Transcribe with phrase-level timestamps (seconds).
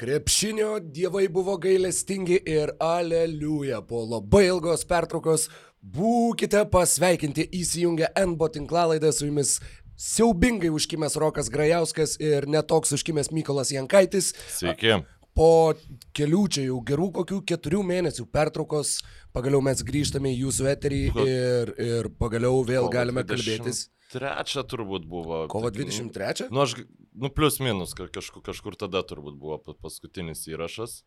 [0.00, 3.82] Krepšinio dievai buvo gailestingi ir aleliuja.
[3.84, 5.42] Po labai ilgos pertraukos
[5.84, 9.58] būkite pasveikinti įsijungę NBO tinklalaidą su jumis
[10.00, 14.32] siaubingai užkimęs Rokas Grajauskas ir netoks užkimęs Mykolas Jankaitis.
[14.56, 15.02] Sveiki.
[15.40, 15.72] Po
[16.16, 18.98] kelių čia jau gerų kokių keturių mėnesių pertraukos
[19.32, 23.86] pagaliau mes grįžtame į jūsų eterį ir, ir pagaliau vėl Kovo galime 20 kalbėtis.
[24.10, 25.44] Trečia turbūt buvo.
[25.48, 26.48] Kovo Tik- 23?
[26.52, 26.74] Nu, aš,
[27.14, 31.00] nu, plus minus, ka- kažkur, kažkur tada turbūt buvo pa- paskutinis įrašas.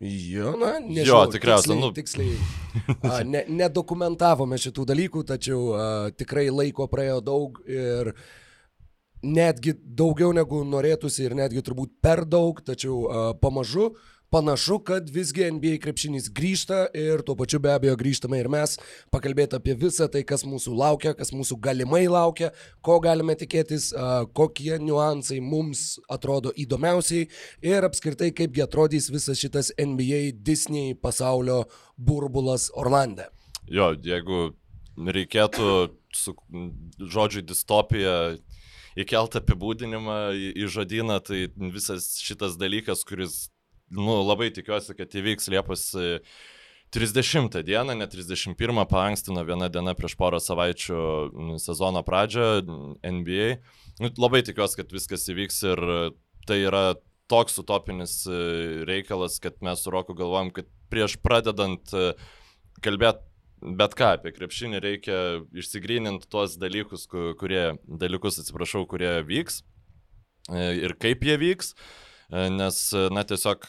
[0.00, 1.28] Jo, na, nežinau.
[1.28, 1.90] tikriausiai, Tiksliai, nu.
[1.92, 2.36] tiksliai.
[3.12, 5.82] A, ne, nedokumentavome šitų dalykų, tačiau a,
[6.16, 8.14] tikrai laiko praėjo daug ir
[9.22, 13.92] netgi daugiau negu norėtųsi ir netgi turbūt per daug, tačiau a, pamažu
[14.30, 18.76] panašu, kad visgi NBA krepšinis grįžta ir tuo pačiu be abejo grįžtame ir mes
[19.10, 22.52] pakalbėti apie visą tai, kas mūsų laukia, kas mūsų galimai laukia,
[22.86, 23.90] ko galime tikėtis,
[24.38, 27.26] kokie niuansai mums atrodo įdomiausiai
[27.66, 31.64] ir apskritai kaipgi atrodys visas šitas NBA Disney pasaulio
[31.98, 33.26] burbulas Orlande.
[33.66, 34.52] Jo, jeigu
[35.00, 36.34] reikėtų su
[36.98, 38.14] žodžiu distopija
[39.02, 43.48] įkelt apibūdinimą į, į žodyną, tai visas šitas dalykas, kuris,
[43.92, 46.08] nu, labai tikiuosi, kad įvyks Liepos e,
[46.94, 51.02] 30 dieną, ne 31, paankstino viena diena prieš porą savaičių
[51.62, 52.48] sezono pradžią
[53.06, 53.48] NBA.
[54.02, 56.02] Nu, labai tikiuosi, kad viskas įvyks ir e,
[56.50, 56.84] tai yra
[57.30, 58.42] toks utopinis e,
[58.88, 61.94] reikalas, kad mes su Roku galvojam, kad prieš pradedant
[62.82, 63.29] kalbėti
[63.62, 65.18] bet ką apie krepšinį reikia
[65.56, 69.62] išsigryninti tuos dalykus, ku- kurie, dalykus, atsiprašau, kurie vyks
[70.50, 71.74] e, ir kaip jie vyks.
[72.30, 72.78] E, Nes,
[73.12, 73.66] na, tiesiog,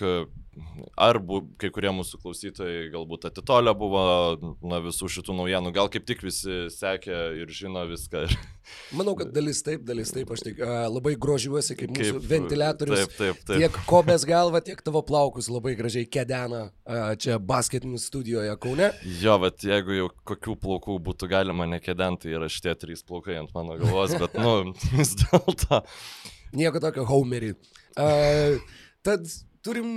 [1.00, 4.02] ar bu, kai kurie mūsų klausytojai galbūt atitolę buvo
[4.42, 8.26] nuo visų šitų naujienų, gal kaip tik visi sekė ir žino viską.
[9.00, 13.04] Manau, kad dalis taip, dalis taip, aš tik a, labai grožiuosi kaip mūsų Kaip- ventiliatorius.
[13.06, 13.62] Taip, taip, taip.
[13.64, 18.92] Tiek kobės galva, tiek tavo plaukus labai gražiai kedena a, čia basketinių studijoje Kaune.
[19.24, 23.56] Jo, bet jeigu jau kokių plaukų būtų galima nekedenti, tai yra šitie trys plaukai ant
[23.56, 25.82] mano galvos, bet, nu, vis dėlto.
[26.60, 27.54] Nieko tokio, Homerį.
[27.96, 28.60] Uh,
[29.08, 29.26] tad
[29.66, 29.90] turim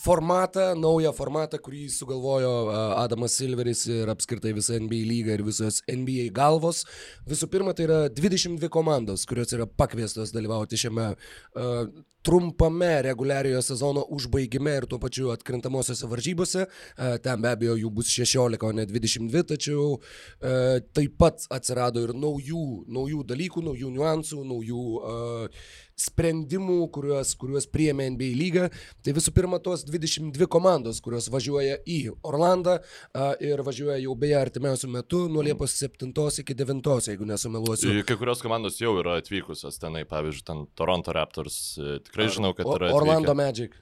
[0.00, 5.80] formatą, naują formatą, kurį sugalvojo uh, Adamas Silveris ir apskritai visa NBA lyga ir visos
[5.88, 6.84] NBA galvos.
[7.28, 11.86] Visų pirma, tai yra 22 komandos, kurios yra pakviestos dalyvauti šiame uh,
[12.26, 16.66] trumpame reguliariojo sezono užbaigime ir tuo pačiu atkrintamosiose varžybose.
[16.66, 22.02] Uh, ten be abejo jų bus 16, o ne 22, tačiau uh, taip pat atsirado
[22.02, 25.66] ir naujų, naujų dalykų, naujų niuansų, naujų uh,
[25.96, 28.68] sprendimų, kuriuos, kuriuos priėmė NBA lyga.
[29.04, 34.36] Tai visų pirma, tos 22 komandos, kurios važiuoja į Orlandą a, ir važiuoja jau beje
[34.38, 36.12] artimiausių metų nuo Liepos 7
[36.42, 37.94] iki 9, jeigu nesumeluosiu.
[38.06, 42.72] Kai kurios komandos jau yra atvykusios tenai, pavyzdžiui, ten Toronto Raptors, e, tikrai žinau, kad
[42.72, 42.90] yra.
[42.96, 43.44] Orlando atvykę.
[43.44, 43.76] Magic.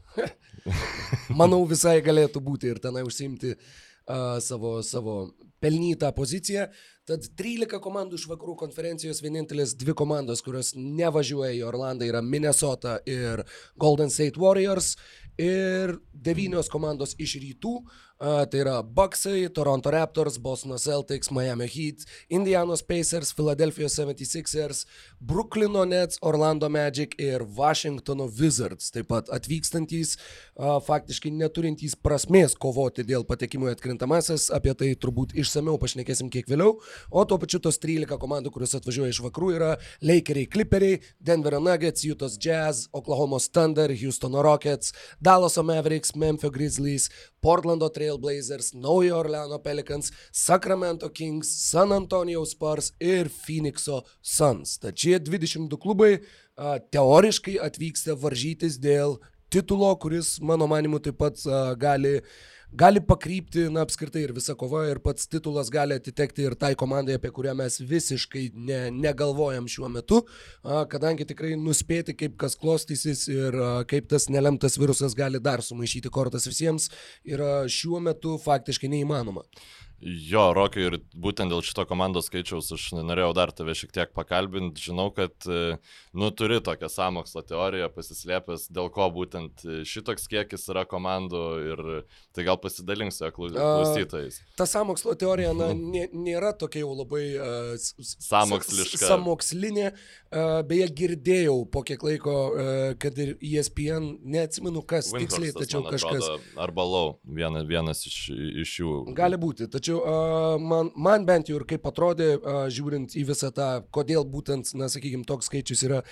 [1.41, 5.17] Manau, visai galėtų būti ir tenai užsimti uh, savo, savo
[5.63, 6.69] pelnytą poziciją.
[7.09, 12.97] Tad 13 komandų iš vakarų konferencijos, vienintelės dvi komandos, kurios nevažiuoja į Orlandą yra Minnesota
[13.09, 13.45] ir
[13.81, 14.95] Golden State Warriors.
[15.41, 17.75] Ir devynios komandos iš rytų,
[18.19, 24.85] tai yra Bucksai, Toronto Raptors, Boston Celtics, Miami Heat, Indianos Pacers, Philadelphia 76ers,
[25.21, 28.91] Brooklyno Nets, Orlando Magic ir Washingtono Wizards.
[28.95, 30.15] Taip pat atvykstantys,
[30.57, 36.79] faktiškai neturintys prasmės kovoti dėl patekimo į atkrintamasis, apie tai turbūt išsameu pašnekėsim kiek vėliau.
[37.11, 42.07] O tuo pačiu tos 13 komandų, kurios atvažiuoja iš vakarų, yra Lakeriai, Clipperiai, Denverio Nuggets,
[42.07, 47.11] Utah's Jazz, Oklahoma Thunder, Houstono Rockets, Dallaso Mavericks, Memphis Grizzlies,
[47.45, 54.79] Portlando Trail Blazers, Naujo Orleano Pelicans, Sacramento Kings, San Antonio Spurs ir Phoenixo Suns.
[54.95, 56.19] Šie 22 klubai
[56.93, 59.17] teoriškai atvyksta varžytis dėl
[59.49, 61.41] titulo, kuris, mano manimu, taip pat
[61.81, 62.19] gali
[62.75, 67.19] gali pakrypti, na, apskritai ir visa kova, ir pats titulas gali atitekti ir tai komandai,
[67.19, 70.23] apie kurią mes visiškai ne, negalvojam šiuo metu,
[70.91, 73.59] kadangi tikrai nuspėti, kaip kas klostysis ir
[73.91, 76.91] kaip tas nelemtas virusas gali dar sumaišyti kortas visiems,
[77.25, 79.47] yra šiuo metu faktiškai neįmanoma.
[80.05, 84.83] Jo, Rokai, ir būtent dėl šito komandos skaičiaus aš norėjau dar tave šiek tiek pakalbinti.
[84.91, 85.79] Žinau, kad, e,
[86.13, 91.43] nu, turi tokią samokslo teoriją pasislėpęs, dėl ko būtent e, šitoks kiekis yra komandų
[91.73, 91.83] ir
[92.37, 94.43] tai gal pasidalink su jo klau- A, klausytojais.
[94.61, 97.75] Ta samokslo teorija na, nė, nėra tokia jau labai uh,
[98.29, 99.01] Sąmoksliška.
[99.09, 99.91] Samokslinė.
[100.35, 105.61] Uh, beje, girdėjau po kiek laiko, uh, kad ir E ESPN, neatsimenu kas tiksliai, Windhorstas,
[105.63, 106.25] tačiau man kažkas.
[106.27, 108.17] atrodo, Arba Lau, viena, vienas iš,
[108.65, 108.95] iš jų.
[109.17, 112.33] Gali būti, tačiau uh, man, man bent jau ir kaip atrodė,
[112.75, 116.03] žiūrint į visą tą, kodėl būtent, na, sakykime, toks skaičius yra,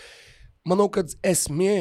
[0.69, 1.75] manau, kad esmė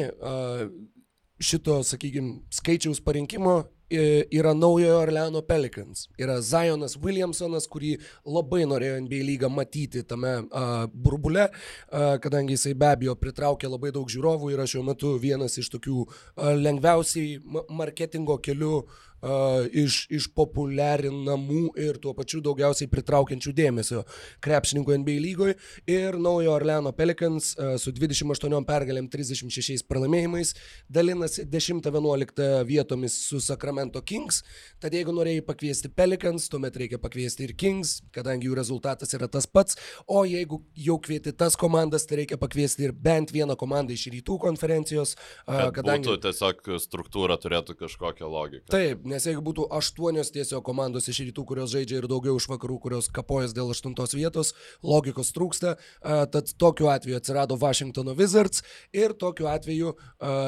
[1.42, 6.06] šito, sakykime, skaičiaus parinkimo i- yra naujojo Orleano Pelicans.
[6.18, 12.72] Yra Zionas Williamsonas, kurį labai norėjo NBA lygą matyti tame uh, burbule, uh, kadangi jisai
[12.78, 17.66] be abejo pritraukė labai daug žiūrovų, yra šiuo metu vienas iš tokių uh, lengviausiai ma-
[17.82, 24.02] marketingo kelių uh, iš, išpopuliarinamų ir tuo pačiu daugiausiai pritraukiančių dėmesio
[24.42, 25.56] krepšininkų NBA lygoje.
[25.90, 30.54] Ir naujo Orleano Pelicans uh, su 28 pergalėm, 36 pralaimėjimais
[30.92, 34.42] dalinasi 10-11 vietomis su Sacramento Kings.
[34.82, 39.46] Tad jeigu norėjai pakviesti Pelicans, tuomet reikia pakviesti ir Kings, kadangi jų rezultatas yra tas
[39.46, 39.78] pats.
[40.10, 44.38] O jeigu jau kvieti tas komandas, tai reikia pakviesti ir bent vieną komandą iš rytų
[44.42, 45.14] konferencijos.
[45.46, 46.08] Uh, Kad kadangi...
[46.08, 48.66] būtų tiesiog struktūra turėtų kažkokią logiką.
[48.72, 52.78] Taip, nes jeigu būtų aštuonios tiesiog komandos iš rytų, kurios žaidžia ir daugiau iš vakarų,
[52.86, 54.52] kurios kapojas dėl aštuntos vietos,
[54.84, 58.64] logikos trūksta, tad tokiu atveju atsirado Washingtono Wizards
[58.96, 59.94] ir tokiu atveju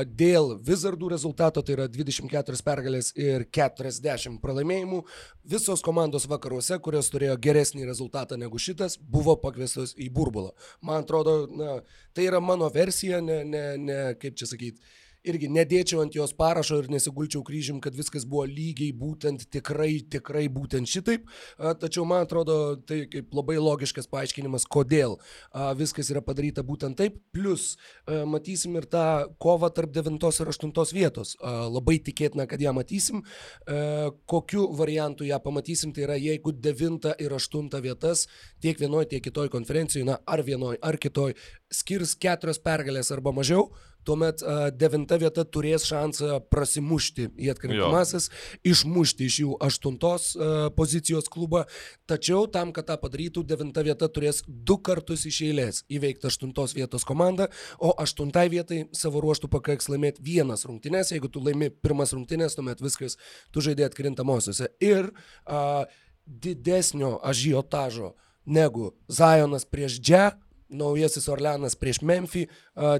[0.08, 5.02] dėl Wizardų rezultato, tai yra 24 pergalės ir 40 pralaimėjimų,
[5.54, 10.54] visos komandos vakaruose, kurios turėjo geresnį rezultatą negu šitas, buvo pakviestos į burbulą.
[10.80, 11.78] Man atrodo, na,
[12.16, 16.78] tai yra mano versija, ne, ne, ne kaip čia sakyti irgi nedėčiau ant jos parašo
[16.82, 21.24] ir nesigulčiau kryžim, kad viskas buvo lygiai būtent tikrai, tikrai būtent šitaip.
[21.80, 25.16] Tačiau man atrodo tai kaip labai logiškas paaiškinimas, kodėl
[25.80, 27.16] viskas yra padaryta būtent taip.
[27.34, 27.74] Plus
[28.06, 29.04] matysim ir tą
[29.40, 31.34] kovą tarp 9 ir 8 vietos.
[31.40, 33.24] Labai tikėtina, kad ją matysim.
[34.30, 38.26] Kokiu variantu ją pamatysim, tai yra jeigu 9 ir 8 vietas
[38.60, 41.38] tiek vienoje, tiek kitoje konferencijoje, na ar vienoje, ar kitoje,
[41.72, 43.70] skirs keturios pergalės arba mažiau
[44.06, 48.30] tuomet uh, devinta vieta turės šansą prasimušti į atkrintamasis,
[48.66, 51.64] išmušti iš jų aštuntos uh, pozicijos klubą,
[52.10, 57.06] tačiau tam, kad tą padarytų, devinta vieta turės du kartus iš eilės įveikti aštuntos vietos
[57.08, 57.48] komandą,
[57.78, 62.82] o aštuntai vietai savo ruoštų pakaks laimėti vienas rungtynės, jeigu tu laimi pirmas rungtynės, tuomet
[62.84, 63.18] viskas,
[63.52, 64.70] tu žaidė atkrintamosiose.
[64.84, 65.84] Ir uh,
[66.26, 68.14] didesnio ažiotažo
[68.44, 70.30] negu Zajonas prieš Džę,
[70.74, 72.44] naujasis Orleanas prieš Memphį,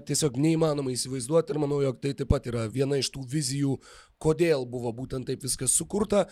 [0.08, 3.78] tiesiog neįmanoma įsivaizduoti ir manau, jog tai taip pat yra viena iš tų vizijų,
[4.24, 6.24] kodėl buvo būtent taip viskas sukurta,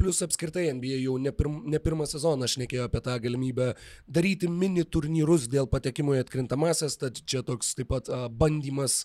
[0.00, 3.68] plus apskritai NBA jau ne, pirm, ne pirmą sezoną aš nekėjau apie tą galimybę
[4.08, 9.04] daryti mini turnyrus dėl patekimo į atkrintamasias, tad čia toks taip pat bandymas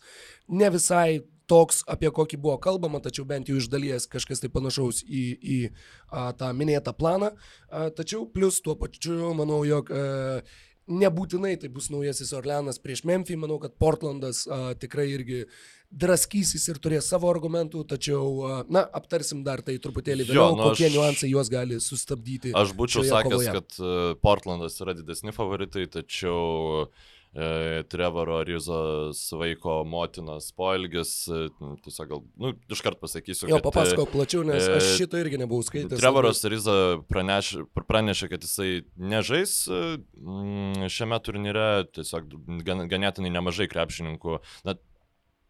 [0.49, 1.21] ne visai
[1.51, 5.57] toks, apie kokį buvo kalbama, tačiau bent jau iš dalies kažkas tai panašaus į, į
[5.67, 7.33] a, tą minėtą planą.
[7.67, 10.39] A, tačiau plus tuo pačiu manau, jog a,
[10.89, 15.43] nebūtinai tai bus naujasis Orleanas prieš Memphį, manau, kad Portlandas a, tikrai irgi
[15.91, 20.69] draskysis ir turės savo argumentų, tačiau, a, na, aptarsim dar tai truputėlį vėliau, Jo, nu,
[20.71, 22.53] kokie aš- niuansai juos gali sustabdyti.
[22.55, 23.55] Aš būčiau sakęs, kovoje.
[23.59, 26.87] kad Portlandas yra didesni favoritai, tačiau e,
[27.87, 31.45] Trevoro Arizo vaiko motinos poelgis, e,
[31.85, 35.63] tiesiog gal, nu, iškart pasakysiu, Jo, e, papasakok plačiau, nes aš e, šito irgi nebuvau
[35.63, 36.01] skaitęs.
[36.01, 36.75] Trevoras Riza
[37.07, 38.69] pranešė, pranešė, kad jisai
[38.99, 39.81] nežais e,
[40.91, 42.35] šiame turnyre, tiesiog
[42.67, 44.75] gan, ganėtinai nemažai krepšininkų, na,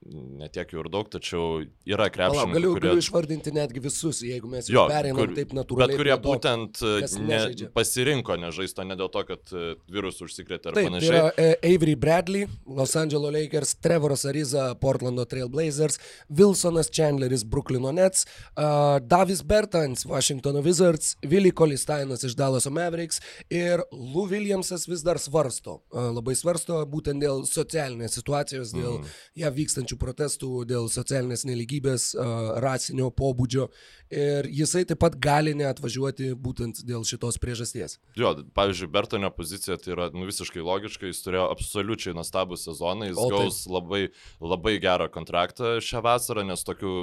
[0.06, 2.88] ne tiek jau ir daug, tačiau yra Palauk, krepšininkų, galiu, kurie...
[2.90, 5.92] galiu išvardinti netgi visus, jeigu mes jau pereinam kur- taip natūraliai.
[5.94, 6.24] Bet kurie to.
[6.26, 6.94] būtent e,
[7.30, 7.40] ne,
[7.76, 11.12] pasirinko nežaisto ne dėl to, kad e, virusų užsikrėtė ar Taip, tai panašiai.
[11.12, 16.00] yra e, Avery Bradley, Los Angeles Lakers, Trevoras Ariza, Portlando Trail Blazers,
[16.30, 18.26] Wilsonas Chandleris, Brooklyno Nets,
[18.58, 23.22] uh, Davis Bertans, Washington Wizards, Willy Kolistainas iš Dallaso Mavericks
[23.54, 25.78] ir Lou Williamsas vis dar svarsto.
[25.94, 29.08] Uh, labai svarsto būtent dėl socialinės situacijos, dėl Mhm.
[29.46, 33.68] ją vykstančių protestų, dėl socialinės neligybės, uh, rasinio pobūdžio
[34.12, 37.98] ir jisai taip pat gali neatvažiuoti būtent dėl šitos priežasties.
[38.20, 43.22] Jo, pavyzdžiui, Bertonio pozicija tai yra nu, visiškai logiška, jis turėjo absoliučiai nuostabų sezoną, jis
[43.22, 43.38] O, taip.
[43.38, 44.02] gaus labai,
[44.44, 46.96] labai gerą kontraktą šią vasarą, nes tokių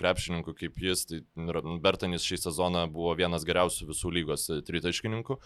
[0.00, 1.22] krepšininkų kaip jis, tai
[1.82, 5.38] Bertonis šį sezoną buvo vienas geriausių visų lygos e, tritaškininkų.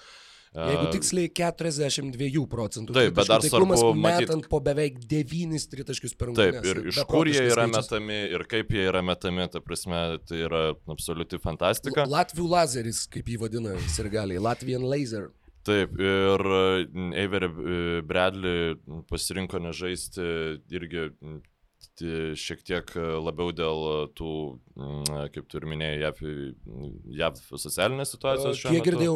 [0.50, 2.94] Jeigu E, tiksliai 42 procentų.
[2.96, 6.70] Taip, bet dar svarbu Metant po beveik 9 tritaškius per Taip, rungtynes.
[6.72, 7.76] ir iš kur jie yra skaičius.
[7.76, 12.02] metami ir kaip jie yra metami, ta prasme, tai yra absoliuti fantastika.
[12.02, 14.42] L- Latvių lazeris, kaip jį vadina sirgaliai.
[14.42, 15.30] Latvian laser.
[15.62, 18.74] Taip, ir mm, Avery e, Bradley
[19.06, 20.24] pasirinko nežaisti
[20.72, 21.04] irgi
[22.40, 23.82] šiek tiek labiau dėl
[24.18, 24.30] tų,
[24.76, 26.20] mm, kaip tu ir minėjai, JAV,
[27.20, 28.88] JAV socialinės situacijos šiuo Kiek metu.
[28.90, 29.14] girdėjau,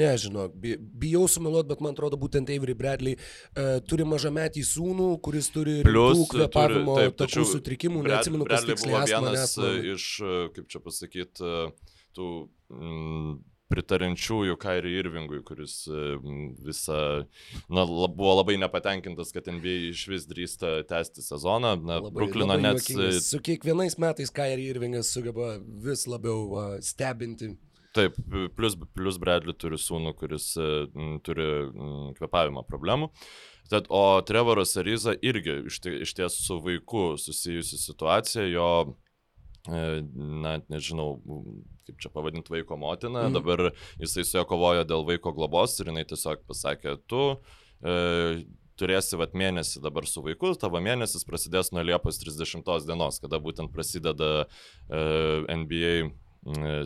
[0.00, 5.50] nežinau, bi- bijau sumeluoti, bet man atrodo, būtent Avery Bradley uh, turi mažametį sūnų, kuris
[5.54, 10.36] turi rimtų kvepavimo tačiau sutrikimų, Brad- neatsimenu, kas tiksliai buvo astma, vienas e, iš, e,
[10.56, 11.54] kaip čia pasakyti,
[12.16, 12.28] tų
[12.72, 13.38] mm,
[13.72, 15.80] pritarančiųjų Kairi Irvingui, kuris
[16.62, 17.00] visą,
[17.72, 21.74] na, buvo labai nepatenkintas, kad NBA iš vis drįsta tęsti sezoną.
[21.80, 22.92] Na, labai, Bruklino Nets.
[23.26, 27.54] Su kiekvienais metais Kairi Irvingas sugeba vis labiau stebinti
[27.92, 28.16] Taip,
[28.56, 33.10] plus, plus Bradley turi sūnų, kuris m, turi m, kvepavimo problemų.
[33.68, 38.70] Tad, o Trevoras Ariza irgi iš, iš ties su vaiku susijusi situacija, jo,
[39.68, 39.82] e,
[40.44, 41.18] na, nežinau,
[41.86, 43.36] kaip čia pavadinti vaiko motina, mm.
[43.36, 43.70] dabar
[44.00, 47.22] jisai su jo kovojo dėl vaiko globos ir jinai tiesiog pasakė, tu
[47.82, 48.44] e,
[48.80, 53.72] turėsi vat mėnesį dabar su vaiku, tavo mėnesis prasidės nuo Liepos 30 dienos, kada būtent
[53.74, 55.02] prasideda e,
[55.58, 55.94] NBA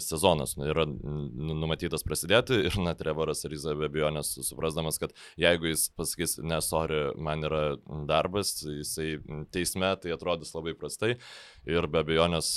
[0.02, 6.36] sezonas yra numatytas prasidėti ir, na, Trevoras Ryza be abejonės, suprasdamas, kad jeigu jis pasakys,
[6.44, 7.62] ne, sorry, man yra
[8.08, 9.16] darbas, jisai
[9.54, 11.14] teisme tai atrodys labai prastai
[11.64, 12.50] ir be abejonės,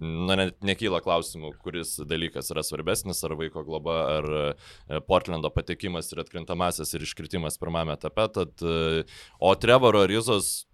[0.00, 6.08] na, net nekyla klausimų, kuris dalykas yra svarbesnis, ar vaiko globa, ar e, Portlando patekimas
[6.12, 9.04] ir atkrintamasis ir iškritimas pirmame etape, tad, e,
[9.44, 10.64] o Trevoro Ryzos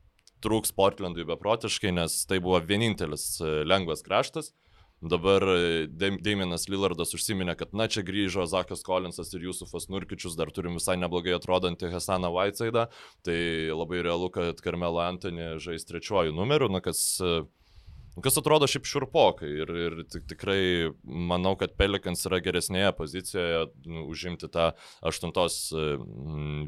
[0.40, 3.34] trūks Portlandui beprotiškai, nes tai buvo vienintelis
[3.68, 4.54] lengvas kraštas.
[5.00, 5.86] Dabar e,
[6.20, 10.98] Damienas Lillardas užsiminė, kad na čia grįžo Zakas Kolinsas ir Jusufas Nurkičius, dar turim visai
[11.00, 12.84] neblogai atrodantį Hasaną Whitesidą,
[13.24, 13.38] tai
[13.72, 17.40] labai realu, kad Carmelo Antony žais trečiuoju numeriu, na kas, e,
[18.20, 20.60] kas atrodo šiaip šurpokai ir, ir tikrai
[21.04, 25.88] manau, kad Pelikans yra geresnėje pozicijoje nu, užimti tą aštuntos e,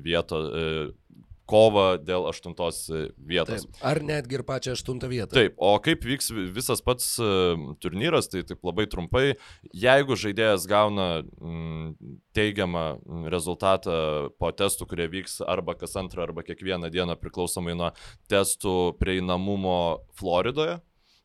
[0.09, 0.41] vietą
[1.49, 3.67] kovą dėl aštuntos e, vietos.
[3.67, 3.81] Taip.
[3.87, 5.35] Ar netgi ir pačią aštuntą vietą.
[5.37, 7.33] Taip, o kaip vyks visas pats e,
[7.83, 9.25] turnyras, tai taip labai trumpai,
[9.75, 11.09] jeigu žaidėjas gauna
[12.37, 12.87] teigiamą
[13.33, 13.97] rezultatą
[14.41, 17.93] po testų, kurie vyks arba kas antrą, arba kiekvieną dieną priklausomai nuo
[18.31, 19.77] testų prieinamumo
[20.19, 20.81] Floridoje,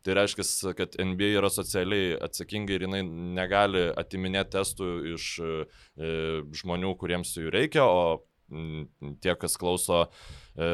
[0.06, 3.00] Tai reiškia, kad NBA yra socialiai atsakinga ir jinai
[3.36, 5.56] negali atiminėti testų iš e,
[6.60, 8.22] žmonių, kuriems jų reikia, o
[9.20, 10.04] tie, kas klauso
[10.56, 10.68] e,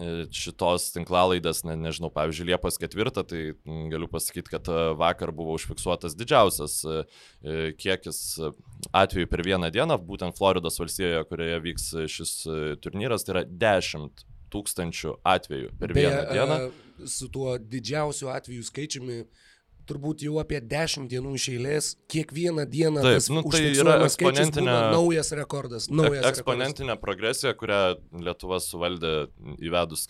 [0.00, 3.42] e, šitos tinklalaidės, ne, nežinau, pavyzdžiui, Liepos 4, tai
[3.92, 6.80] galiu pasakyti, kad e, vakar buvo užfiksuotas didžiausias
[7.80, 8.20] kiekis
[8.96, 12.34] atvejų per vieną dieną, būtent Floridos valstijoje, kurioje vyks šis
[12.84, 16.58] turnyras, tai yra 10 tūkstančių atvejų per Beje, vieną dieną.
[17.08, 19.22] Su tuo didžiausiu atvejų skaičiumi
[19.90, 25.32] turbūt jau apie 10 dienų iš eilės, kiekvieną dieną Taip, nu, tai yra eksponentinė, naujas
[25.36, 25.88] rekordas.
[25.90, 27.02] Naujas eksponentinė rekordas.
[27.04, 27.80] progresija, kurią
[28.22, 29.12] Lietuva suvaldė
[29.58, 30.06] įvedus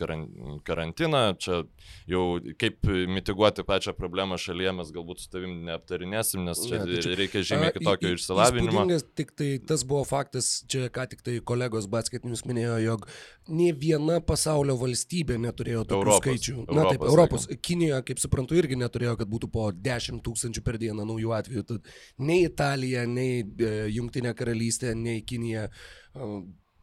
[0.67, 1.23] karantiną.
[1.41, 1.63] Čia
[2.11, 2.25] jau
[2.61, 7.17] kaip mitiguoti pačią problemą šalyje mes galbūt su tavim neaptarinėsim, nes čia, ne, tai čia
[7.19, 8.87] reikia žymiai kitokio išsilavinimo.
[9.17, 13.07] Tik tai tas buvo faktas, čia ką tik tai kolegos Batskaitinis minėjo, jog
[13.51, 16.57] nie viena pasaulio valstybė neturėjo tokių Europos, skaičių.
[16.69, 17.47] Na Europos, taip, Europos.
[17.47, 17.63] Sakym.
[17.71, 21.67] Kinija, kaip suprantu, irgi neturėjo, kad būtų po 10 tūkstančių per dieną naujų atvejų.
[21.69, 21.91] Tad
[22.23, 25.69] nei Italija, nei e, Junktinė karalystė, nei Kinija.
[25.69, 26.31] E,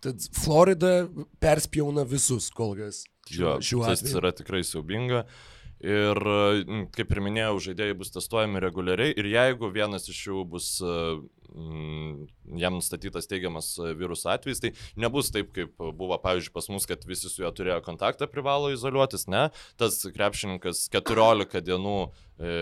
[0.04, 0.94] tad Florida
[1.44, 3.04] perspjauna visus kol kas.
[3.34, 5.26] Jo, tas yra tikrai siaubinga.
[5.78, 6.18] Ir,
[6.96, 12.24] kaip ir minėjau, žaidėjai bus testuojami reguliariai ir jeigu vienas iš jų bus mm,
[12.58, 17.30] jam nustatytas teigiamas viruso atvejs, tai nebus taip, kaip buvo, pavyzdžiui, pas mus, kad visi
[17.30, 21.98] su juo turėjo kontaktą, privalo izoliuotis, ne, tas krepšininkas 14 dienų
[22.42, 22.56] e,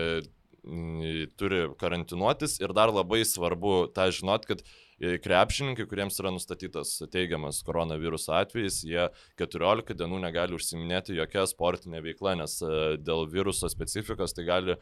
[1.40, 4.64] turi karantinuotis ir dar labai svarbu tą žinot, kad
[5.00, 12.36] krepšininkai, kuriems yra nustatytas teigiamas koronaviruso atvejis, jie 14 dienų negali užsiminėti jokia sportinė veikla,
[12.40, 12.70] nes e,
[13.04, 14.78] dėl viruso specifikos tai gali e,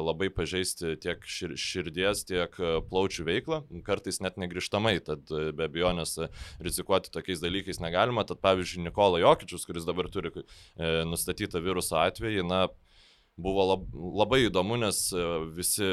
[0.00, 6.16] labai pažeisti tiek širdies, tiek e, plaučių veiklą, kartais net negrižtamai, tad be abejonės
[6.62, 8.24] rizikuoti tokiais dalykais negalima.
[8.28, 10.32] Tad pavyzdžiui, Nikola Jokičius, kuris dabar turi
[11.08, 12.64] nustatytą viruso atvejį, na,
[13.40, 15.24] buvo lab, labai įdomu, nes e,
[15.56, 15.86] visi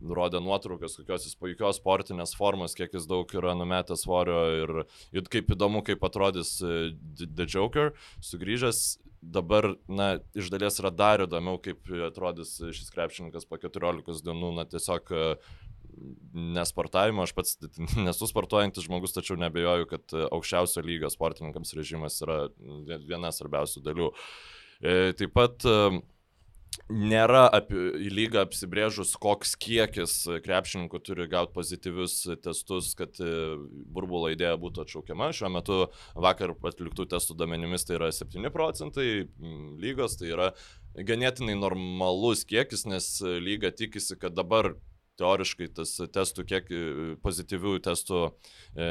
[0.00, 4.72] rodė nuotraukas, kokios jis puikios sportinės formos, kiek jis daug yra numetęs svorio ir,
[5.12, 7.94] ir kaip įdomu, kaip atrodys e, The Joker
[8.24, 9.00] sugrįžęs.
[9.20, 14.64] Dabar, na, iš dalies yra dar įdomiau, kaip atrodys šis krepšininkas po 14 dienų, na,
[14.64, 15.26] tiesiog e,
[16.56, 17.58] nesportavimo, aš pats
[18.06, 22.46] nesu sportuojantis žmogus, tačiau nebejoju, kad aukščiausio lygio sportininkams režimas yra
[23.04, 24.08] viena svarbiausių dalių.
[24.80, 25.66] Taip pat
[26.90, 27.78] nėra apie,
[28.12, 33.30] lygą apsibrėžus, koks kiekis krepšininkų turi gauti pozityvius testus, kad e,
[33.94, 35.30] burbulo idėja būtų atšaukiama.
[35.36, 35.80] Šiuo metu
[36.14, 39.08] vakar atliktų testų duomenimis tai yra 7 procentai,
[39.82, 40.52] lygos tai yra
[40.98, 43.12] ganėtinai normalus kiekis, nes
[43.42, 44.74] lyga tikisi, kad dabar
[45.20, 46.70] teoriškai tas testų kiek,
[47.24, 48.90] pozityvių testų e,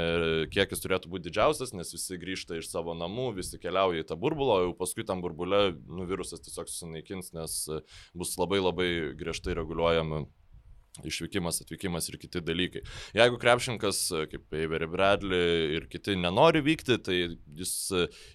[0.53, 4.61] kiekis turėtų būti didžiausias, nes visi grįžta iš savo namų, visi keliauja į tą burbulą,
[4.69, 7.61] o paskui tam burbulę nu, virusas tiesiog susinaikins, nes
[8.17, 10.27] bus labai labai griežtai reguliuojama
[11.05, 12.81] išvykimas, atvykimas ir kiti dalykai.
[13.17, 17.19] Jeigu krepšininkas, kaip Avery Bradley ir kiti nenori vykti, tai
[17.59, 17.75] jis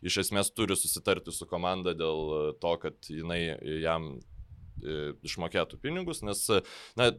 [0.05, 3.43] iš esmės turi susitarti su komanda dėl to, kad jinai
[3.83, 4.15] jam
[4.83, 6.47] išmokėtų pinigus, nes,
[6.99, 7.13] na,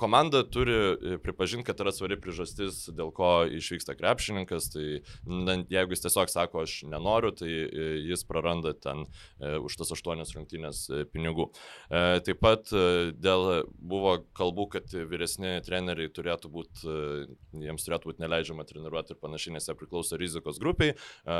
[0.00, 4.70] komanda turi e, pripažinti, kad yra svari priežastis, dėl ko išvyksta krepšininkas.
[4.74, 4.84] Tai
[5.28, 9.92] na, jeigu jis tiesiog sako, aš nenoriu, tai e, jis praranda ten e, už tas
[9.96, 11.50] aštuonias rungtynės e, pinigų.
[11.90, 18.12] E, taip pat e, dėl buvo kalbų, kad vyresni treneriai turėtų būti, e, jiems turėtų
[18.12, 20.96] būti neleidžiama treniruoti ir panašiai, nes jie priklauso rizikos grupiai.
[20.96, 21.38] E,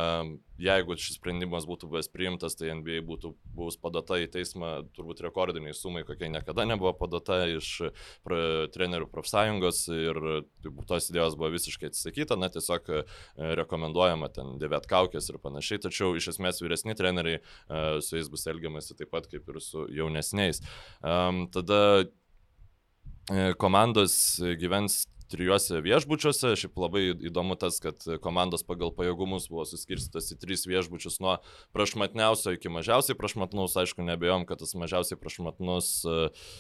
[0.60, 5.76] jeigu šis sprendimas būtų buvęs priimtas, tai NBA būtų buvus padata į teismą turbūt rekordiniai
[5.76, 7.70] sumai, kokie niekada nebuvo padata iš
[8.26, 8.40] pra,
[8.74, 10.20] trenerių profsąjungos ir
[10.88, 13.02] tos idėjos buvo visiškai atsisakyta, na tiesiog e,
[13.60, 18.46] rekomenduojama ten dėvėt kaukės ir panašiai, tačiau iš esmės vyresni treneriai e, su jais bus
[18.50, 20.62] elgiamasi taip pat kaip ir su jaunesniais.
[21.00, 24.14] Tada e, komandos
[24.60, 26.54] gyvens trijuose viešbučiuose.
[26.60, 31.38] Šiaip labai įdomu tas, kad komandos pagal pajėgumus buvo suskirstytas į tris viešbučius nuo
[31.76, 33.78] prašmatniausio iki mažiausiai prašmatnaus.
[33.80, 36.50] Aišku, nebejom, kad tas mažiausiai prašmatnus uh,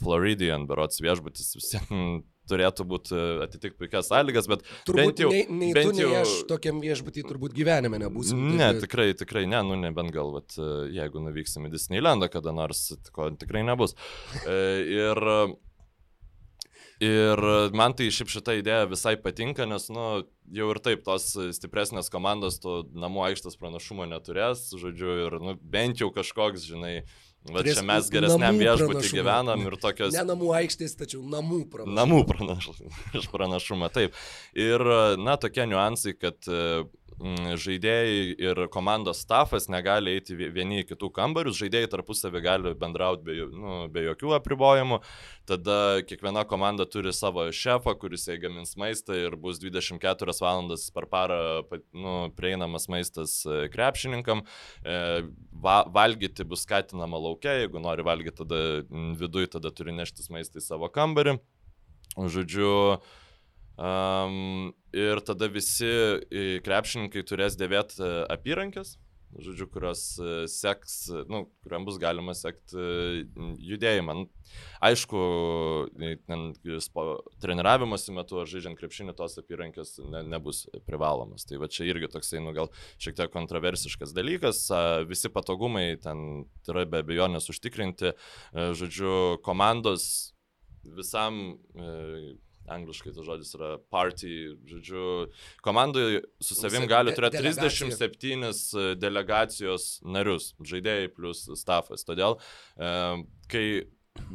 [0.00, 5.30] Floridian berots viešbutis visiems turėtų būti atitikti puikias sąlygas, bet turbūt bent jau...
[5.34, 6.22] Nei, nei bent tu, nei jau...
[6.22, 8.42] aš tokiam viešbutį turbūt gyvenime nebūsim.
[8.58, 10.54] Ne, tikrai, tikrai ne, nu nebent gal, vat,
[10.94, 13.96] jeigu nuvyksim į Disneylandą kada nors, ko tikrai nebus.
[14.46, 15.22] Ir
[17.04, 17.42] Ir
[17.76, 20.24] man tai šiaip šita idėja visai patinka, nes, nu,
[20.56, 26.00] jau ir taip tos stipresnės komandos to namų aikštės pranašumo neturės, žodžiu, ir, nu, bent
[26.00, 27.02] jau kažkoks, žinai,
[27.52, 30.14] Va čia mes geresniam viešbutį gyvenam ir tokios...
[30.16, 31.94] Ne namų aikštės, tačiau namų pranašumą.
[32.00, 34.16] Namų pranašumą, taip.
[34.58, 34.82] Ir,
[35.20, 36.48] na, tokie niuansai, kad
[37.16, 43.36] žaidėjai ir komandos stafas negali eiti vieni į kitų kambarius, žaidėjai tarpusavį gali bendrauti be,
[43.48, 45.00] nu, be jokių apribojimų,
[45.48, 51.08] tada kiekviena komanda turi savo šefą, kuris jai gamins maistą ir bus 24 valandas per
[51.08, 51.40] parą
[51.96, 54.44] nu, prieinamas maistas e, krepšininkam,
[54.84, 55.02] e,
[55.56, 58.64] va, valgyti bus skatinama laukia, jeigu nori valgyti tada
[59.16, 61.38] viduje, tada turi neštis maistą į savo kambarį.
[62.16, 62.98] Žodžiu,
[63.76, 65.88] Um, ir tada visi
[66.64, 68.96] krepšininkai turės dėvėti e, apyrankės,
[69.42, 70.94] žodžiu, kurios e, seks,
[71.28, 73.26] nu, kuriam bus galima sekti
[73.68, 74.14] judėjimą.
[74.16, 74.52] Nu,
[74.86, 75.20] aišku,
[77.42, 81.44] treniravimuose metu ar žaidžiant krepšinį tos apyrankės ne, nebus privalomas.
[81.48, 82.70] Tai va čia irgi toksai, nu gal
[83.02, 84.64] šiek tiek kontroversiškas dalykas.
[85.10, 88.14] Visi patogumai ten yra be abejonės užtikrinti.
[88.14, 90.32] E, žodžiu, komandos
[90.96, 91.58] visam
[92.72, 94.32] angliškai tas žodis yra party,
[94.68, 95.06] žodžiu,
[95.64, 102.06] komandoje su savim gali turėti 37 e, delegacijos narius, žaidėjai plus stafas.
[102.08, 102.38] Todėl,
[102.76, 102.92] e,
[103.52, 103.66] kai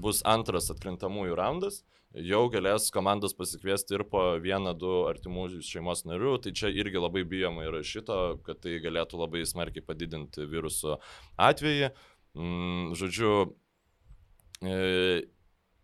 [0.02, 6.38] bus antras atkrintamųjų raundas, jau galės komandos pasikviesti ir po vieną, du artimų šeimos narių,
[6.44, 11.00] tai čia irgi labai bijoma yra šito, kad tai galėtų labai smarkiai padidinti viruso
[11.40, 11.92] atvejį.
[12.38, 13.32] Mm, žodžiu,
[14.64, 14.76] e,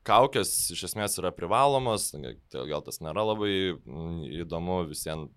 [0.07, 5.33] kaukės iš esmės yra privalomos, tai gal tas nėra labai mm, įdomu visiems,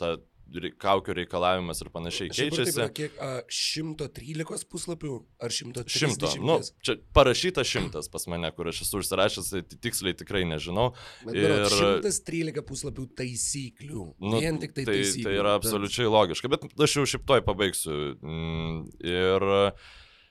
[0.00, 0.16] ta
[0.80, 2.74] kaukių reikalavimas ir panašiai keičiasi.
[2.78, 6.16] Tai kiek, a, 113 puslapių ar 130?
[6.16, 6.40] 100.
[6.40, 10.90] Nu, čia parašyta 100 pas mane, kur aš esu užsirašęs, tai tiksliai tikrai nežinau.
[11.26, 14.08] Bet, ir 113 puslapių taisyklių.
[14.24, 15.28] Nu, Vien tik tai, tai taisyklių.
[15.28, 17.98] Tai yra absoliučiai logiška, bet aš jau šiaip toj pabaigsiu.
[18.24, 19.86] Mm, ir E,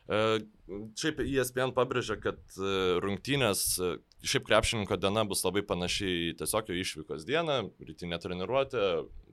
[0.08, 2.72] šiaip ESPN pabrėžia, kad e,
[3.04, 3.94] rungtynės, e,
[4.28, 8.88] šiaip krepšininko diena bus labai panašiai tiesiog jo išvykos dieną, rytinė treniruotė,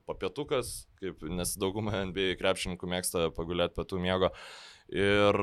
[0.05, 4.31] papietukas, kaip, nes dauguma NBA krepšininkų mėgsta pagulėti pietų miego.
[4.93, 5.39] Ir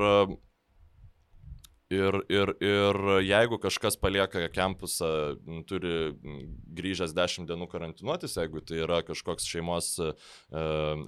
[1.92, 5.08] Ir, ir, ir jeigu kažkas palieka kampusą,
[5.68, 6.12] turi
[6.72, 10.12] grįžęs 10 dienų karantinuotis, jeigu tai yra kažkoks šeimos e,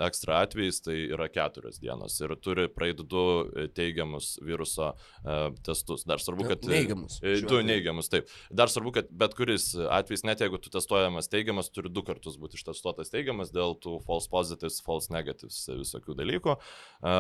[0.05, 3.25] ekstra atvejis, tai yra 4 dienos ir turi praeiti du
[3.77, 6.05] teigiamus viruso e, testus.
[6.09, 6.67] Dar svarbu, kad...
[6.69, 7.17] Neigiamus.
[7.25, 8.29] E, du neigiamus, taip.
[8.53, 12.61] Dar svarbu, kad bet kuris atvejis, net jeigu tu testuojamas teigiamas, turi du kartus būti
[12.61, 16.59] ištestuotas teigiamas dėl tų false positives, false negatives visokių dalykų.
[16.59, 17.17] E,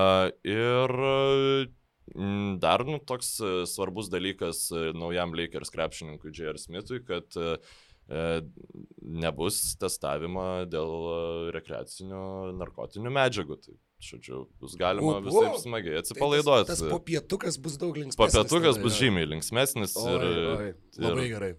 [0.53, 0.98] ir
[2.61, 6.59] dar nu, toks e, svarbus dalykas e, naujam Lakers krepšininkui J.R.
[6.61, 7.57] Smithui, kad e,
[9.01, 10.90] nebus testavimo dėl
[11.57, 12.25] rekreacinių
[12.61, 13.57] narkotinių medžiagų.
[13.64, 16.69] Tai, žodžiu, bus galima visai smagiai atsipalaiduoti.
[16.69, 18.21] Tai tas, tas popietukas bus daug linksmesnis.
[18.21, 19.97] Popietukas bus žymiai linksmesnis.
[19.97, 20.69] Oi, ir, oi,
[21.01, 21.55] labai ir, gerai.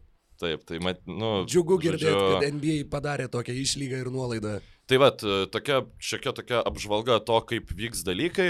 [0.46, 1.32] Taip, tai, mat, nu.
[1.50, 2.38] Džiugu girdėti, žodžiu...
[2.38, 4.56] kad NBA padarė tokią išlygą ir nuolaidą.
[4.86, 5.10] Tai va,
[5.50, 8.48] tokia, šiokia tokia apžvalga to, kaip vyks dalykai,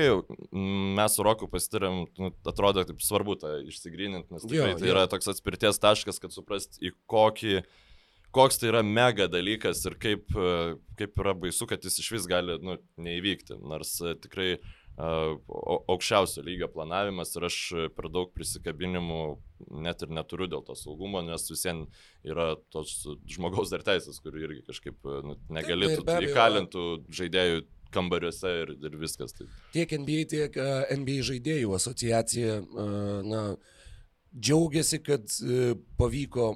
[0.51, 4.93] mes su Roku pasitarėm, nu, atrodo, taip svarbu tą išsigryninti, nes tikrai jo, tai jo.
[4.97, 7.61] yra toks atspirties taškas, kad suprast, į kokį,
[8.35, 10.27] koks tai yra mega dalykas ir kaip,
[10.99, 13.55] kaip yra baisu, kad jis iš vis gali nu, neįvykti.
[13.63, 17.57] Nors tikrai uh, aukščiausio lygio planavimas ir aš
[17.97, 19.21] per daug prisikabinimų
[19.83, 24.63] net ir neturiu dėl to saugumo, nes visiems yra tos žmogaus dar teisės, kur irgi
[24.67, 27.63] kažkaip nu, negalėtų tai įkalintų žaidėjų
[27.95, 29.35] kambariuose ir, ir viskas.
[29.35, 29.47] Tai.
[29.75, 30.59] Tiek NBA, tiek
[30.99, 32.59] NBA žaidėjų asociacija
[33.27, 33.43] na,
[34.35, 36.53] džiaugiasi, kad uh, pavyko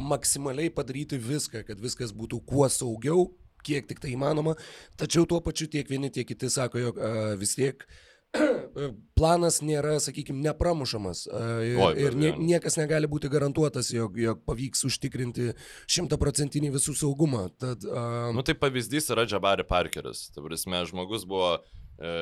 [0.00, 3.28] maksimaliai padaryti viską, kad viskas būtų kuo saugiau,
[3.66, 4.56] kiek tik tai įmanoma,
[5.00, 7.84] tačiau tuo pačiu tiek vieni, tiek kiti sako, jog uh, vis tiek
[9.18, 14.84] planas nėra, sakykime, nepramušamas ir, Oi, ir nie, niekas negali būti garantuotas, jog, jog pavyks
[14.86, 15.50] užtikrinti
[15.90, 17.48] šimtaprocentinį visų saugumą.
[17.58, 18.30] Tad, uh...
[18.36, 20.28] Nu tai pavyzdys yra Jabari Parkeris.
[20.34, 21.56] Tai prasme, žmogus buvo
[21.98, 22.12] e,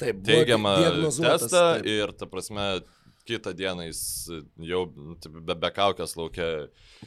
[0.00, 0.74] Taip, teigiamą
[1.14, 1.86] testą taip.
[1.86, 2.66] ir, ta prasme,
[3.28, 4.00] kitą dieną jis
[4.58, 6.48] jau nu, be, be kaukės laukia.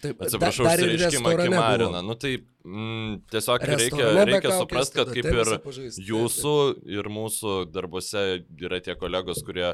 [0.01, 2.01] Taip, atsiprašau, da, užsireiškimą Kimarina.
[2.05, 6.55] Nu, tai mm, tiesiog reikia, reikia suprasti, kad kaip ir pažaist, jūsų
[6.97, 8.25] ir mūsų darbuose
[8.61, 9.73] yra tie kolegos, kurie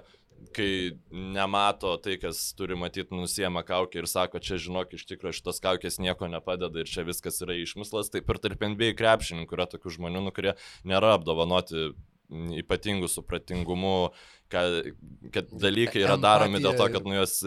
[0.52, 5.62] kai nemato tai, kas turi matyti, nusiema kaukę ir sako, čia žinok, iš tikrųjų šitos
[5.64, 9.96] kaukės nieko nepadeda ir čia viskas yra išmislas, taip ir tarp NBA krepšininkų yra tokių
[9.98, 10.56] žmonių, nu, kurie
[10.90, 11.94] nėra apdovanoti
[12.32, 14.12] ypatingų supratingumu,
[14.54, 14.92] kad,
[15.34, 17.40] kad dalykai yra daromi dėl to, kad nu juos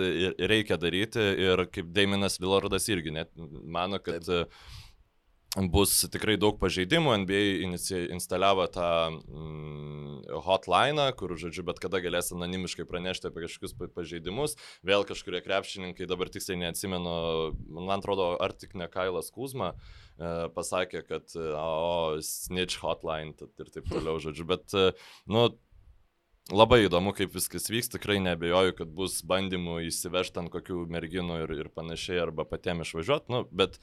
[0.53, 1.23] reikia daryti.
[1.47, 3.33] Ir kaip Daiminas Villardas irgi net
[3.65, 4.51] mano, kad Taip
[5.73, 7.15] bus tikrai daug pažeidimų.
[7.23, 7.41] NBA
[8.15, 14.57] instaliavo tą mm, hotline, kur, žodžiu, bet kada galės anonimiškai pranešti apie kažkokius pažeidimus.
[14.87, 17.17] Vėl kažkurie krepšininkai, dabar tiksliai neatsimenu,
[17.73, 23.89] man atrodo, ar tik ne Kailas Kuzma, e, pasakė, kad, o, snitch hotline ir taip
[23.89, 24.49] toliau, žodžiu.
[24.53, 24.91] Bet, e,
[25.31, 25.49] nu,
[26.47, 31.53] Labai įdomu, kaip viskas vyks, tikrai nebejoju, kad bus bandymų įsivežti ant kokių merginų ir,
[31.65, 33.81] ir panašiai, arba patiems išvažiuoti, nu, bet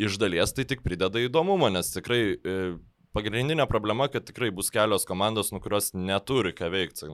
[0.00, 2.56] iš dalies tai tik prideda įdomumo, nes tikrai e,
[3.16, 7.08] pagrindinė problema, kad tikrai bus kelios komandos, nu, kurios neturi ką veikti.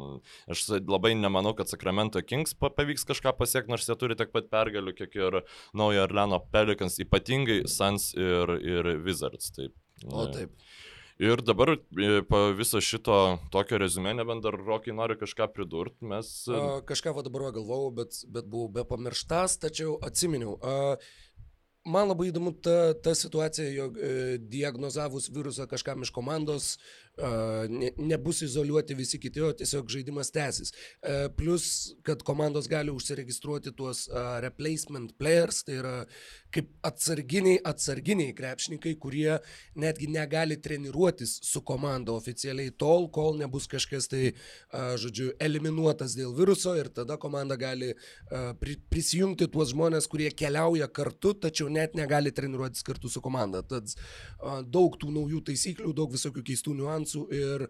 [0.53, 4.97] Aš labai nemanau, kad Sacramento Kings pavyks kažką pasiekti, nors jie turi tiek pat pergalių,
[4.97, 5.41] kiek ir
[5.77, 9.53] naujo Orleano Pelicans, ypatingai Suns ir, ir Wizards.
[9.57, 9.77] Taip.
[10.13, 10.53] O taip.
[11.17, 16.29] Ir dabar e, po viso šito tokio rezumė, nebent dar Rokai nori kažką pridurti, mes...
[16.91, 20.59] Kažką va dabar galvojau, bet, bet buvau be pamirštas, tačiau atsiminiau.
[20.61, 20.99] A,
[21.87, 24.13] man labai įdomu ta, ta situacija, jog e,
[24.53, 26.77] diagnozavus virusą kažkam iš komandos,
[27.17, 30.75] ne, nebus izoliuoti visi kiti, o tiesiog žaidimas tęsis.
[31.39, 31.69] Plus,
[32.05, 34.03] kad komandos gali užsiregistruoti tuos
[34.45, 35.95] replacement players, tai yra
[36.57, 39.37] kaip atsarginiai, atsarginiai krepšininkai, kurie
[39.79, 44.33] netgi negali treniruotis su komanda oficialiai tol, kol nebus kažkas tai,
[44.73, 47.93] žodžiu, eliminuotas dėl viruso ir tada komanda gali
[48.93, 53.63] prisijungti tuos žmonės, kurie keliauja kartu, tačiau net negali treniruotis kartu su komanda.
[53.67, 53.93] Tad
[54.73, 57.67] daug tų naujų taisyklių, daug visokių keistų niuansų ir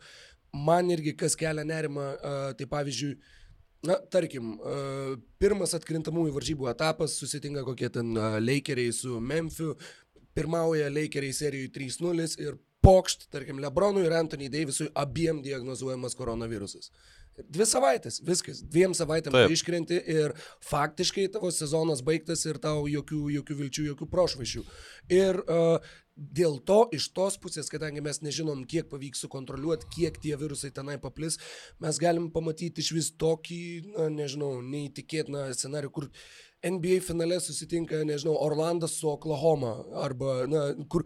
[0.57, 2.13] man irgi kas kelia nerima,
[2.57, 3.17] tai pavyzdžiui,
[3.85, 4.55] na, tarkim,
[5.43, 9.75] pirmas atkrintamųjų varžybų etapas susitinka kokie ten Lakeriai su Memphiu,
[10.37, 16.93] pirmauja Lakeriai serijoje 3-0 ir pokšt, tarkim, Lebronui ir Anthony Davisui abiem diagnozuojamas koronavirusas.
[17.37, 20.33] Dvi savaitės, viskas, dviem savaitėm iškrenti ir
[20.65, 24.65] faktiškai tavo sezonas baigtas ir tau jokių, jokių vilčių, jokių prošvašių.
[25.13, 25.77] Ir uh,
[26.17, 30.97] dėl to iš tos pusės, kadangi mes nežinom, kiek pavyks sukontroliuoti, kiek tie virusai tenai
[31.03, 31.37] paplis,
[31.83, 36.09] mes galim pamatyti iš vis tokį, na, nežinau, neįtikėtiną scenarių, kur
[36.65, 41.05] NBA finale susitinka, nežinau, Orlandas su Oklahoma arba, na, kur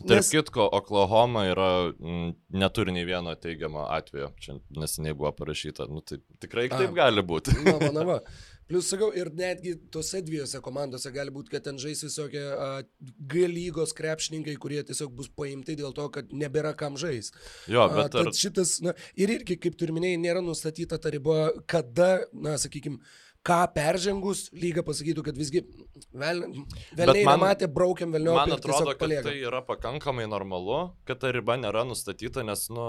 [0.00, 0.30] Tarp nes...
[0.32, 1.68] kitko, Oklahoma yra,
[2.00, 6.96] m, neturi nei vieno teigiamo atvejo, čia neseniai buvo parašyta, nu, tai tikrai A, taip
[6.96, 7.56] gali būti.
[7.66, 8.18] Na, va, na, va.
[8.70, 12.44] Plius sakau, ir netgi tose dviejose komandose gali būti, kad ten žais visokie
[13.32, 17.32] G lygos krepšininkai, kurie tiesiog bus paimti dėl to, kad nebėra kam žais.
[17.66, 18.30] Jo, bet uh, ar...
[18.30, 23.02] šitas, na, ir irgi, kaip turminėjai, nėra nustatyta ta riba, kada, na, sakykime,
[23.46, 25.62] ką peržengus, lyga pasakytų, kad visgi
[26.12, 26.42] vėl,
[26.96, 28.36] vėliai man, nematė, braukiam vėliau.
[28.36, 32.86] Man atrodo, kad tai yra pakankamai normalu, kad ta riba nėra nustatyta, nes, nu,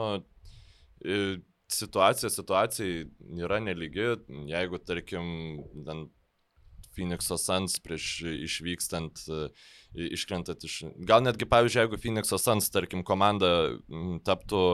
[1.71, 3.05] situacija situacijai
[3.39, 4.09] yra neligi,
[4.51, 5.29] jeigu, tarkim,
[6.91, 9.23] Phoenix'o Suns prieš išvykstant,
[9.95, 10.81] iškrentant iš...
[11.07, 13.71] Gal netgi, pavyzdžiui, jeigu Phoenix'o Suns, tarkim, komanda
[14.27, 14.65] taptų,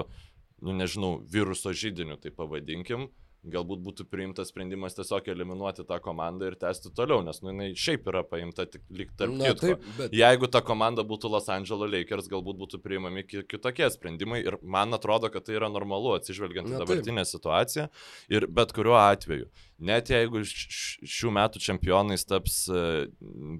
[0.65, 3.11] nu nežinau, viruso žydiniu, tai pavadinkim,
[3.45, 8.07] galbūt būtų priimtas sprendimas tiesiog eliminuoti tą komandą ir tęsti toliau, nes nu, jinai šiaip
[8.11, 9.67] yra paimta tik lyg tarp Na, kitko.
[9.77, 14.41] taip, bet- Jeigu ta komanda būtų Los Angeles Lakers, galbūt būtų priimami ki- kitokie sprendimai
[14.45, 16.87] ir man atrodo, kad tai yra normalu atsižvelgiant į Na, taip.
[16.87, 17.87] dabartinę situaciją
[18.29, 19.47] ir bet kuriuo atveju.
[19.79, 23.07] Net jeigu šių metų čempionais taps e,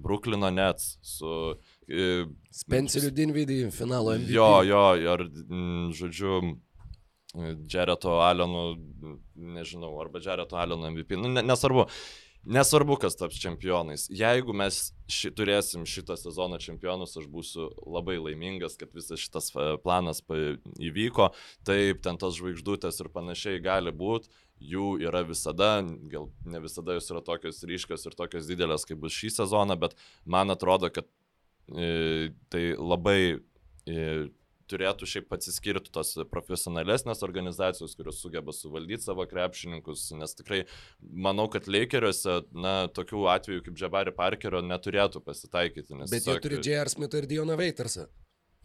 [0.02, 1.54] Brooklyno Nets su...
[1.88, 4.34] e, Spenceriu Dinvidį finalo MVP.
[4.34, 6.58] Jo, jo, ir, mm, žodžiu,
[7.36, 8.78] Džereto Aleno,
[9.34, 11.88] nežinau, arba Džereto Aleno MVP, nu, ne, nesvarbu.
[12.48, 14.06] Nesvarbu, kas taps čempionais.
[14.14, 14.76] Jeigu mes
[15.10, 20.22] ši, turėsim šitą sezoną čempionus, aš būsiu labai laimingas, kad visas šitas e, planas
[20.78, 21.26] įvyko.
[21.68, 24.32] Taip, ten tos žvaigždutės ir panašiai gali būti.
[24.64, 29.18] Jų yra visada, gal ne visada jos yra tokios ryškios ir tokios didelės, kaip bus
[29.18, 31.10] šį sezoną, bet man atrodo, kad
[31.68, 34.30] e, tai labai e,
[34.70, 40.62] turėtų šiaip atsiskirti tos profesionalesnės organizacijos, kurios sugeba suvaldyti savo krepšininkus, nes tikrai
[41.00, 45.98] manau, kad Lakeriuose, na, tokių atvejų kaip Jabari Parkerio neturėtų pasitaikyti.
[46.04, 46.92] Bet jie tiesiog- turi J.R.
[46.92, 48.08] Smithą ir Dioną Veitersą.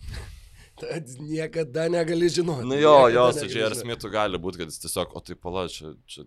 [0.79, 2.65] Tad niekada negali žinoti.
[2.65, 3.75] Nu jo, jo, su J.R.
[3.77, 6.25] Smithu gali būti, kad jis tiesiog, o tai pala, čia, čia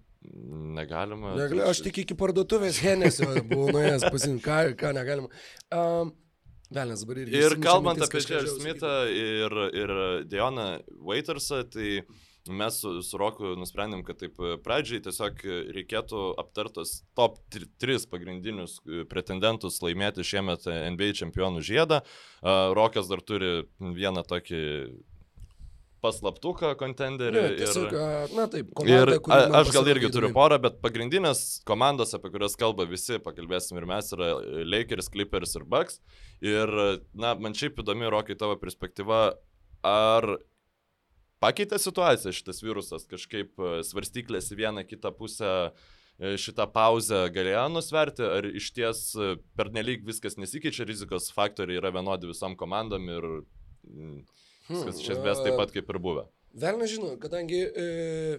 [0.76, 1.34] negalima.
[1.34, 5.32] Negali, tai aš tik iki parduotuvės Henesio buvau nuėjęs pasimti, ką, ką negalima.
[5.74, 6.14] Um,
[6.70, 7.38] Velnes dabar irgi.
[7.38, 9.92] Ir kalbant mintis apie žiauriai Smithą ir, ir
[10.30, 10.70] Dioną
[11.06, 11.90] Waitersą, tai
[12.50, 15.42] mes su, su Roku nusprendėm, kad taip e, pradžiai tiesiog
[15.76, 22.02] reikėtų aptartos top 3 pagrindinius e, pretendentus laimėti šiemet NBA čempionų žiedą.
[22.02, 24.62] E, Rokas dar turi vieną tokį
[26.06, 27.42] paslaptuką kontenderį.
[27.42, 28.34] Ne, tiesiog, ir...
[28.38, 32.32] na taip, Ir komanda, kuri a, aš gal irgi turiu porą, bet pagrindinės komandos, apie
[32.34, 34.32] kurias kalba visi, pakalbėsim ir mes, yra
[34.64, 36.00] Lakers, Clippers ir Bucks.
[36.44, 36.72] Ir,
[37.16, 39.24] na, man šiaip įdomi, Rokai, tavo perspektyva,
[39.86, 40.36] ar
[41.42, 47.66] pakeitė situaciją šitas virusas, kažkaip e, svarstyklės į vieną kitą pusę e, šitą pauzę galėjo
[47.74, 53.28] nusverti, ar iš ties e, pernelyg viskas nesikeičia, rizikos faktoriai yra vienodi visom komandom ir
[53.36, 54.20] mm,
[54.68, 56.26] viskas iš esmės taip pat kaip ir buvę.
[56.56, 58.38] Velna žino, kadangi e,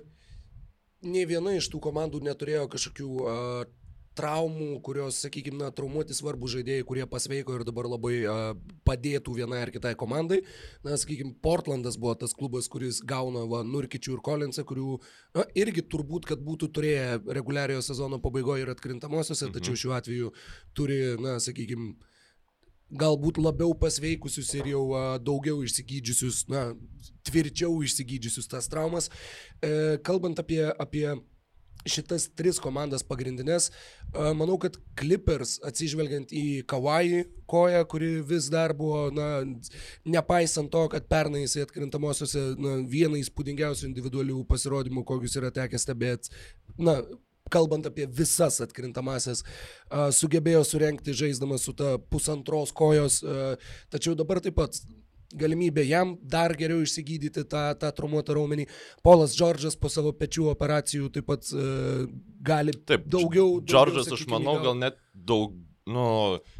[1.05, 3.35] nei viena iš tų komandų neturėjo kažkokių a,
[4.17, 8.37] traumų, kurios, sakykime, na, traumuoti svarbų žaidėjai, kurie pasveiko ir dabar labai a,
[8.89, 10.39] padėtų vienai ar kitai komandai.
[10.81, 14.97] Na, sakykime, Portlandas buvo tas klubas, kuris gauna va, Nurkičių ir Kolinsą, kurių
[15.37, 19.53] na, irgi turbūt, kad būtų turėję reguliariojo sezono pabaigoje ir atkrintamosiose, Mhm.
[19.59, 20.33] tačiau šiuo atveju
[20.73, 21.93] turi, na, sakykime,
[22.91, 24.83] galbūt labiau pasveikusius ir jau
[25.23, 26.69] daugiau išsigydžiusius, na,
[27.27, 29.09] tvirčiau išsigydžiusius tas traumas.
[29.59, 31.09] E, kalbant apie, apie
[31.87, 33.69] šitas tris komandas pagrindinės,
[34.37, 39.29] manau, kad Clippers, atsižvelgiant į Kawai koją, kuri vis dar buvo, na,
[40.07, 46.33] nepaisant to, kad pernai jisai atkrintamosiose, na, vieną įspūdingiausių individualių pasirodymų, kokius yra tekę stebėti,
[46.77, 46.99] na,
[47.53, 49.43] kalbant apie visas atkrintamasias,
[50.17, 53.21] sugebėjo surenkti žaisdamas su ta pusantros kojos,
[53.93, 54.81] tačiau dabar taip pat
[55.35, 58.67] galimybė jam dar geriau išsigydyti tą, tą traumuotą raumenį.
[59.03, 62.05] Polas Džordžas po savo pečių operacijų taip pat uh,
[62.39, 63.59] gali Taip, daugiau.
[63.63, 65.55] Džordžas, aš manau, gal net daug,
[65.87, 66.07] nu,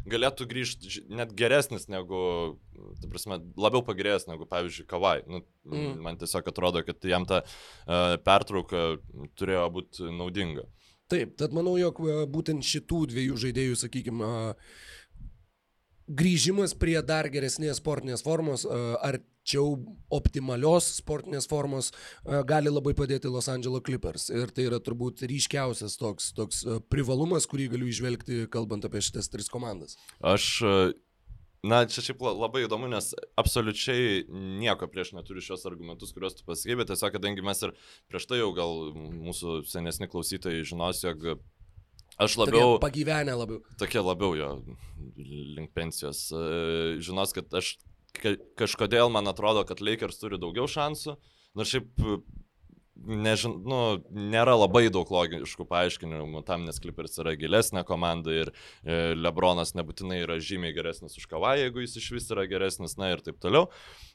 [0.08, 2.20] galėtų grįžti net geresnis negu,
[3.00, 5.18] ta prasme, labiau pagerėjęs negu, pavyzdžiui, Kavai.
[5.28, 5.94] Nu, mm.
[6.04, 8.90] Man tiesiog atrodo, kad jam ta uh, pertrauka
[9.40, 10.68] turėjo būti naudinga.
[11.08, 14.28] Taip, tad manau, jog būtent šitų dviejų žaidėjų, sakykime,
[16.08, 19.78] grįžimas prie dar geresnės sportinės formos, arčiau
[20.12, 21.90] optimalios sportinės formos,
[22.48, 24.28] gali labai padėti Los Angeles Clippers.
[24.28, 29.48] Ir tai yra turbūt ryškiausias toks, toks privalumas, kurį galiu išvelgti, kalbant apie šitas tris
[29.52, 29.96] komandas.
[30.20, 30.62] Aš,
[31.66, 34.24] na, čia šiaip la- labai įdomu, nes absoliučiai
[34.62, 37.74] nieko prieš neturiu šios argumentus, kuriuos tu pasakai, bet tiesiog, kadangi mes ir
[38.10, 41.26] prieš tai jau gal mūsų senesni klausytojai žinos, jog
[42.18, 42.76] aš labiau...
[42.78, 43.62] Tokie Pagyvenę labiau.
[43.78, 44.50] tokie labiau jo
[45.18, 46.28] link pensijos.
[46.34, 47.76] E, Žinos, kad aš
[48.18, 51.14] ka, kažkodėl man atrodo, kad Lakers turi daugiau šansų.
[51.58, 51.90] Nors šiaip,
[53.06, 53.80] nežin, nu,
[54.10, 60.22] nėra labai daug logiškų paaiškinimų tam, nes Clippers yra gilesnė komanda ir e, Lebronas nebūtinai
[60.24, 63.68] yra žymiai geresnis už Kavą, jeigu jis iš vis yra geresnis, na ir taip toliau.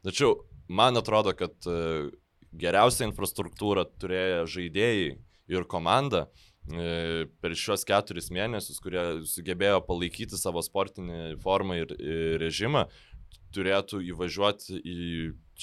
[0.06, 2.10] Tačiau man atrodo, kad e,
[2.54, 5.14] geriausią infrastruktūrą turėję žaidėjai
[5.54, 11.96] ir komanda e, per šios keturis mėnesius, kurie sugebėjo palaikyti savo sportinį formą ir
[12.42, 12.88] režimą,
[13.54, 15.00] turėtų įvažiuoti į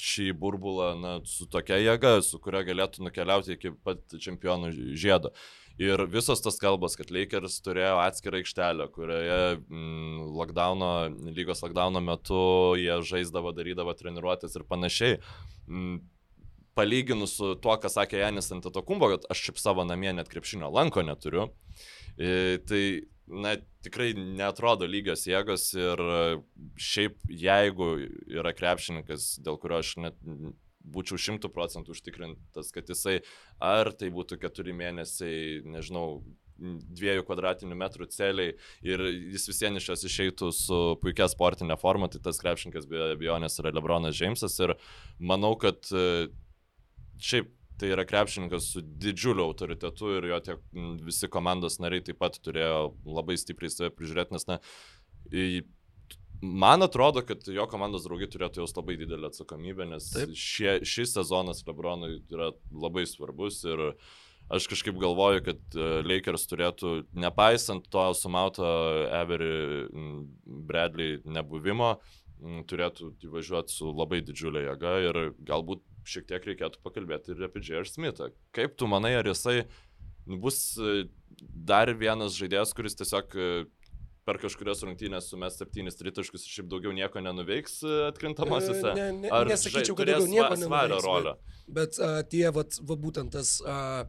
[0.01, 5.33] šį burbulą na, su tokia jėga, su kuria galėtų nukeliauti iki pat čempionų žiedo.
[5.81, 10.91] Ir visos tas kalbos, kad Lakers turėjo atskirą aikštelę, kurioje mm, lockdowno,
[11.33, 12.41] lygos lockdowno metu
[12.77, 15.21] jie žaisdavo, darydavo treniruotės ir panašiai.
[15.67, 16.01] Mm,
[16.77, 21.03] palyginus su tuo, ką sakė Janis Antetokumbo, kad aš šiaip savo namie net krepšinio lanko
[21.03, 21.49] neturiu,
[22.17, 22.83] tai
[23.27, 23.55] na,
[23.85, 26.01] tikrai netrodo lygios jėgos ir
[26.79, 27.93] šiaip jeigu
[28.31, 30.19] yra krepšininkas, dėl kurio aš net
[30.81, 33.19] būčiau šimtų procentų užtikrintas, kad jisai
[33.61, 36.23] ar tai būtų keturi mėnesiai, nežinau,
[36.61, 38.51] dviejų kvadratinių metrų celiai
[38.85, 39.01] ir
[39.33, 43.73] jis visiems iš jos išeitų su puikia sportinė forma, tai tas krepšininkas be abejonės yra
[43.73, 44.75] Lebronas Džeimsas ir
[45.17, 45.89] manau, kad
[47.21, 47.49] šiaip
[47.81, 50.55] tai yra krepšininkas su didžiuliu autoritetu ir jo tie
[51.01, 54.59] visi komandos nariai taip pat turėjo labai stipriai save prižiūrėti, nes na,
[56.41, 61.65] man atrodo, kad jo komandos draugai turėtų jaus labai didelę atsakomybę, nes šie, šis sezonas
[61.67, 63.91] Lebronui yra labai svarbus ir
[64.51, 68.67] aš kažkaip galvoju, kad e, Lakers turėtų, nepaisant to sumauto
[69.21, 69.87] Every
[70.45, 71.95] Bradley nebuvimo,
[72.67, 77.87] turėtų įvažiuoti su labai didžiulė jėga ir galbūt šiek tiek reikėtų pakalbėti ir apie J.R.
[77.87, 78.31] Smithą.
[78.55, 79.61] Kaip tu manai, ar jisai
[80.25, 81.05] bus e,
[81.39, 83.51] dar vienas žaidėjas, kuris tiesiog e,
[84.27, 88.93] per kažkurias rungtynės sumes septynis tritaškus ir šiaip daugiau nieko nenuveiks e, atkrintamosiose?
[88.97, 91.09] Ne, ne, ar nesakyčiau, kad daugiau nieko nenuveiks.
[91.25, 93.57] Bet, bet uh, tie, vat, va, būtent tas...
[93.65, 94.05] Uh,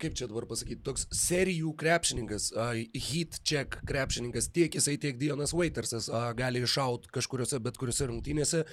[0.00, 2.72] kaip čia dabar pasakyti, toks serijų krepšininkas, uh,
[3.10, 8.64] hit check krepšininkas, tiek jisai, tiek Dionas Waitersas uh, gali iššaut kažkuriuose bet kuriuose rungtynėse.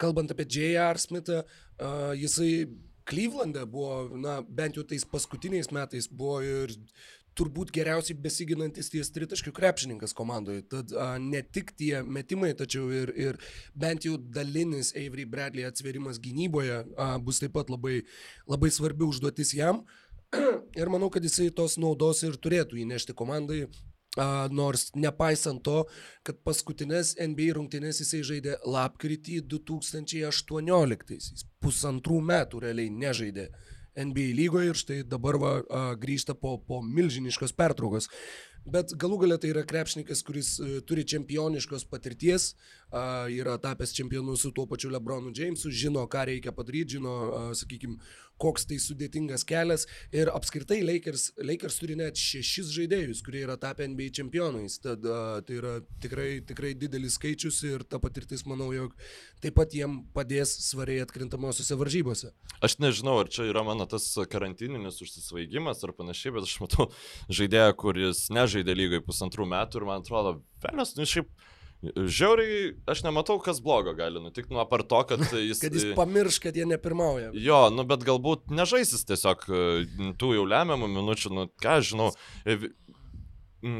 [0.00, 1.00] Kalbant apie J.R.
[1.00, 2.66] Smithą, uh, jisai
[3.06, 6.72] Klyvlande buvo, na, bent jau tais paskutiniais metais buvo ir
[7.36, 10.64] turbūt geriausiai besiginantis ties tritaškių krepšininkas komandoje.
[10.72, 13.38] Tad a, ne tik tie metimai, tačiau ir, ir
[13.76, 18.00] bent jau dalinis Avery Bradley atsverimas gynyboje a, bus taip pat labai,
[18.48, 19.84] labai svarbi užduotis jam.
[20.80, 23.66] Ir manau, kad jisai tos naudos ir turėtų įnešti komandai.
[24.50, 25.82] Nors nepaisant to,
[26.24, 33.50] kad paskutinės NBA rungtynės jisai žaidė lapkritį 2018, pusantrų metų realiai nežaidė
[33.96, 35.52] NBA lygoje ir štai dabar va,
[36.00, 38.08] grįžta po, po milžiniškos pertraukos.
[38.66, 42.54] Bet galų galia tai yra krepšininkas, kuris uh, turi čempioniškos patirties,
[43.28, 47.98] yra tapęs čempionu su tuo pačiu Lebronu Jamesu, žino, ką reikia padaryti, žino, sakykime,
[48.38, 49.86] koks tai sudėtingas kelias.
[50.14, 54.78] Ir apskritai Lakers, Lakers turi net šešis žaidėjus, kurie yra tapę NBA čempionais.
[54.84, 58.94] Tad tai yra tikrai, tikrai didelis skaičius ir ta patirtis, manau, jog
[59.42, 62.32] taip pat jiem padės svariai atkrintamosiose varžybose.
[62.64, 66.90] Aš nežinau, ar čia yra mano tas karantininis užsisvaigimas ar panašiai, bet aš matau
[67.32, 71.30] žaidėją, kuris nežaidė lygai pusantrų metų ir man atrodo, velnas, nu šiaip
[71.86, 75.60] Žiauriai, aš nematau, kas blogo gali nutikti, nu apar to, kad jis...
[75.60, 77.28] kad jis pamirš, kad jie nepirmauja.
[77.36, 79.44] Jo, nu bet galbūt nežaisis tiesiog
[80.18, 82.08] tų jau lemiamų minučių, nu ką aš žinau.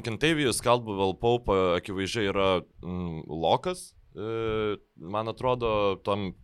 [0.05, 6.35] Kentavijus Kalbuvel Paupa akivaizdžiai yra mm, lokas, e, man atrodo, tam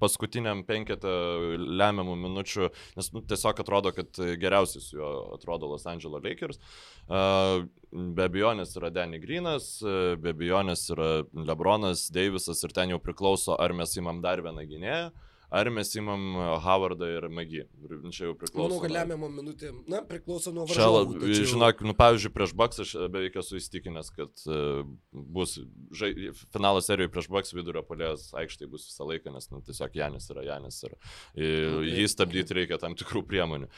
[0.00, 1.10] paskutiniam penketą
[1.58, 2.68] lemiamų minučių,
[2.98, 6.60] nes nu, tiesiog atrodo, kad geriausiai su juo atrodo Los Angeles Lakers.
[7.08, 13.74] Be abejonės yra Danny Greenas, be abejonės yra Lebronas, Davisas ir ten jau priklauso, ar
[13.76, 15.10] mes įmam dar vieną gynėją.
[15.52, 17.66] Ar mes imam e, Howardą ir Magį.
[18.08, 18.62] Čia jau priklauso.
[18.62, 21.18] Manau, kad lemiamą minutę, na, priklauso nuo varžovų.
[21.20, 21.48] Tačiau...
[21.50, 24.80] Žinok, nu, pavyzdžiui, prieš Baks aš beveik esu įstikinęs, kad uh,
[25.12, 25.58] bus
[25.92, 26.14] žai,
[26.56, 30.46] finalo serijoje prieš Baks vidurio polės aikštai bus visą laiką, nes nu, tiesiog Janis yra
[30.48, 30.96] Janis ir,
[31.36, 31.92] ir okay.
[32.00, 33.68] jį stabdyti reikia tam tikrų priemonių.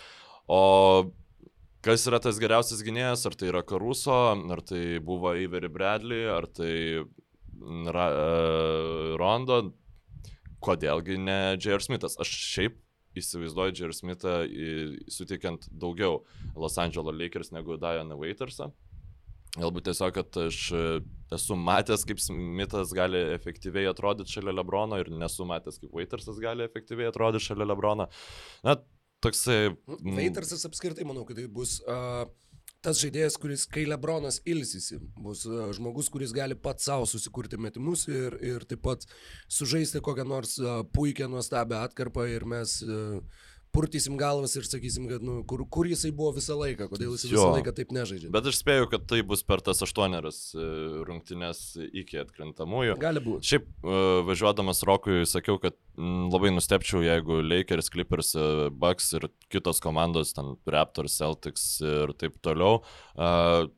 [0.54, 0.62] O
[1.84, 4.14] kas yra tas geriausias gynėjas, ar tai yra Karuso,
[4.54, 6.74] ar tai buvo Ivery Bradley, ar tai
[7.64, 8.06] Ra,
[9.18, 9.72] Rondo,
[10.64, 11.82] kodėlgi ne J.R.
[11.84, 12.16] Smithas.
[12.20, 12.80] Aš šiaip
[13.18, 13.94] įsivaizduoju J.R.
[13.94, 14.38] Smithą
[15.12, 16.22] sutikiant daugiau
[16.58, 18.72] Los Angeles Lakers negu Diana Waitersą.
[19.54, 20.60] Galbūt tiesiog, kad aš
[21.36, 26.66] esu matęs, kaip Smithas gali efektyviai atrodyti šalia Lebrono ir nesu matęs, kaip Waitersas gali
[26.66, 28.08] efektyviai atrodyti šalia Lebrono.
[28.66, 28.74] Na,
[29.22, 29.76] toksai...
[29.86, 31.78] Waitersas apskritai, manau, kad tai bus...
[31.86, 32.26] Uh
[32.84, 38.06] tas žaidėjas, kuris, kai Lebronas ilsisi, bus e, žmogus, kuris gali pats savo susikurti metimus
[38.10, 39.06] ir, ir taip pat
[39.48, 43.44] sužaisti kokią nors e, puikią, nuostabią atkarpą ir mes uh,
[43.74, 47.48] purtysim galvas ir sakysim, kad nu, kur, kur jisai buvo visą laiką, kodėl jis visą
[47.56, 48.30] laiką taip nežaidžia.
[48.34, 50.66] Bet aš spėju, kad tai bus per tas aštuoneras e,
[51.08, 52.96] rungtynes iki atkrintamųjų.
[53.02, 53.50] Gali būti.
[53.50, 59.82] Šiaip e, važiuodamas Rokui sakiau, kad labai nustepčiau, jeigu Lakers, Clippers, e, Bucks ir kitos
[59.84, 62.80] komandos, ten Raptors, Celtics ir taip toliau,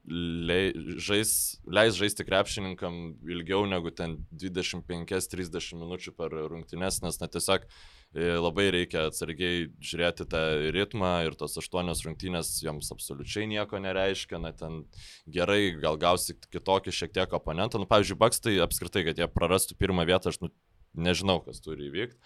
[0.06, 1.30] žais,
[1.68, 7.68] leis žaisti krepšininkam ilgiau negu ten 25-30 minučių per rungtynes, nes na tiesiog
[8.14, 10.42] labai reikia atsargiai žiūrėti tą
[10.72, 14.84] ritmą ir tos aštuonios rungtynės joms absoliučiai nieko nereiškia, na ten
[15.28, 19.76] gerai, gal gausi kitokį šiek tiek oponentą, nu pavyzdžiui, Baks tai apskritai, kad jie prarastų
[19.76, 20.52] pirmą vietą, aš nu,
[20.96, 22.20] nežinau, kas turi įvykti.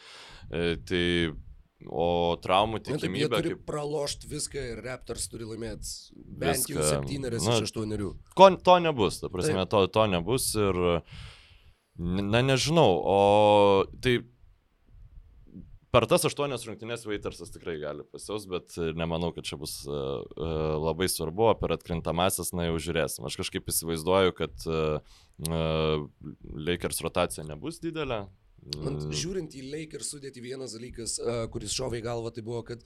[0.51, 1.05] E, tai
[1.89, 3.61] O traumų Na, taip, tikimybė, turi kaip...
[3.69, 6.89] pralošti viską ir Raptors turi laimėti bent jau Viską.
[6.91, 8.11] septynerias Na, iš aštuonerių.
[8.37, 9.71] Ko, to nebus, ta prasme, Taip.
[9.73, 10.81] to, to nebus ir,
[11.97, 13.19] na nežinau, o
[14.05, 14.19] tai
[15.95, 20.77] per tas aštuonias rungtynės Vaitersas tikrai gali pasiaus, bet nemanau, kad čia bus uh, uh,
[20.81, 23.27] labai svarbu, o per atkrintamasis, na jau žiūrėsim.
[23.29, 25.17] Aš kažkaip įsivaizduoju, kad uh,
[25.49, 26.07] uh,
[26.69, 28.25] Lakers rotacija nebus didelė.
[28.77, 32.61] Man Mm, žiūrint į Lakers sudėti vienas dalykas, uh, kuris šovė į galvą, tai buvo,
[32.69, 32.85] kad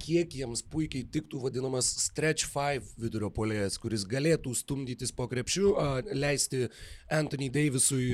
[0.00, 5.72] kiek jiems puikiai tiktų vadinamas stretch 5 vidurio polėjas, kuris galėtų stumdytis po krepšių,
[6.16, 6.64] leisti
[7.12, 8.12] Anthony Davisui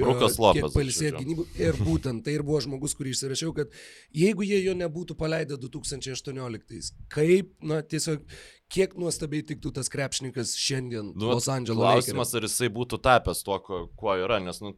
[0.75, 1.47] palisėti gynybų.
[1.61, 3.75] Ir būtent tai ir buvo žmogus, kurį išsirašiau, kad
[4.17, 8.27] jeigu jie jo nebūtų paleidę 2018, kaip, na, tiesiog,
[8.71, 11.81] kiek nuostabiai tiktų tas krepšininkas šiandien Nu, Los Angeles.
[11.81, 14.77] Klausimas, ar jisai būtų tapęs tuo, kuo, kuo yra, nes, nu,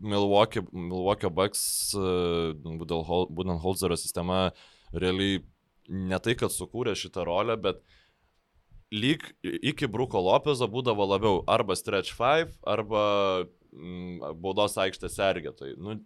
[0.00, 1.62] Milwaukee, Milwaukee Bucks,
[1.98, 4.48] uh, Budenholzerio sistema
[4.92, 5.42] realiai
[5.90, 7.82] ne tai, kad sukūrė šitą rolę, bet
[8.94, 13.02] lyg iki Bruko Lopezo būdavo labiau arba stretch 5, arba
[13.70, 15.76] mm, baudos aikštės sergėtojai.
[15.78, 15.96] Nu,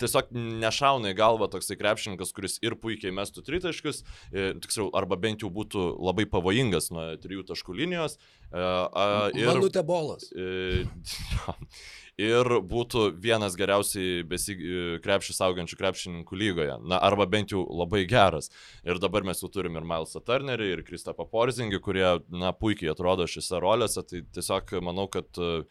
[0.00, 5.44] tiesiog nešauna į galvą toksai krepšininkas, kuris ir puikiai mestų tritaškius, e, tiksliau, arba bent
[5.44, 8.18] jau būtų labai pavojingas nuo trijų taškų linijos.
[8.50, 10.28] E, a, ir, Manute bolas.
[10.36, 10.84] E.
[12.20, 14.56] ir būtų vienas geriausiai besi,
[15.04, 16.76] krepšį saugančių krepšininkų lygoje.
[16.88, 18.48] Na, arba bent jau labai geras.
[18.86, 23.28] Ir dabar mes jau turim ir Milesą Turnerį, ir Kristapą Porzingį, kurie, na, puikiai atrodo
[23.28, 24.04] šiose rolėse.
[24.08, 25.66] Tai tiesiog manau, kad e,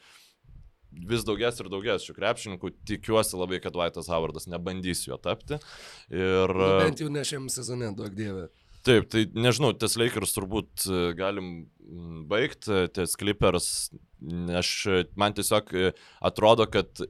[1.10, 2.76] vis daugės ir daugės šių krepšininkų.
[2.93, 5.58] Tikiuosi labai, kad Vaitas Howardas nebandys jo tapti.
[6.14, 6.54] Ir...
[6.54, 8.48] Nu, bent jau ne šiam sezone, duok dievė.
[8.86, 11.48] Taip, tai nežinau, ties Lakers turbūt e, galim
[12.30, 13.70] baigti, ties Clippers,
[14.58, 14.72] aš,
[15.16, 15.92] man tiesiog e,
[16.26, 17.02] atrodo, kad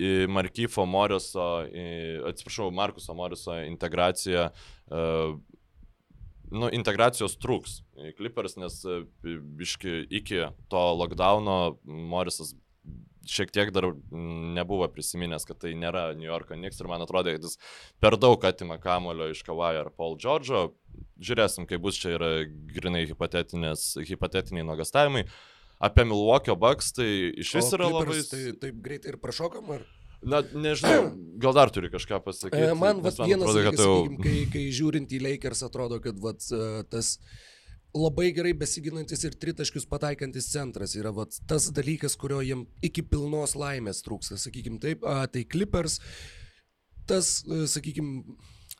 [0.00, 4.48] į Markyfo Moriso, į- atsiprašau, Markuso Moriso integracija,
[4.88, 5.04] e,
[6.50, 7.80] nu, integracijos trūks
[8.16, 9.02] Clippers, nes e,
[9.60, 12.54] biški iki to lockdowno Morisas
[13.30, 13.84] šiek tiek dar
[14.56, 17.58] nebuvo prisiminęs, kad tai nėra New Yorko Knicks ir man atrodo, kad jis
[18.02, 20.70] per daug atima kamulio iš Kavajo ar Paul George'o.
[21.20, 25.26] Žiūrėsim, kaip bus čia yra grinai hipotetiniai nuogastavimai.
[25.80, 27.08] Apie Milwaukee Bucks tai
[27.40, 28.20] iš vis yra labai...
[28.28, 29.86] Tai taip greitai ir prašokam, ar?
[30.20, 32.60] Na, nežinau, gal dar turi kažką pasakyti.
[32.60, 33.94] E, Man vat, vienas atrodo, dalykas, jau...
[34.02, 37.14] sakykim, kai, kai žiūrint į Lakers, atrodo, kad vat, e, tas
[37.96, 43.56] labai gerai besiginantis ir tritaškius pataikantis centras yra vat, tas dalykas, kurio jiem iki pilnos
[43.56, 45.08] laimės trūksta, sakykim taip.
[45.08, 45.96] A, tai Clippers,
[47.08, 48.12] tas, e, sakykim,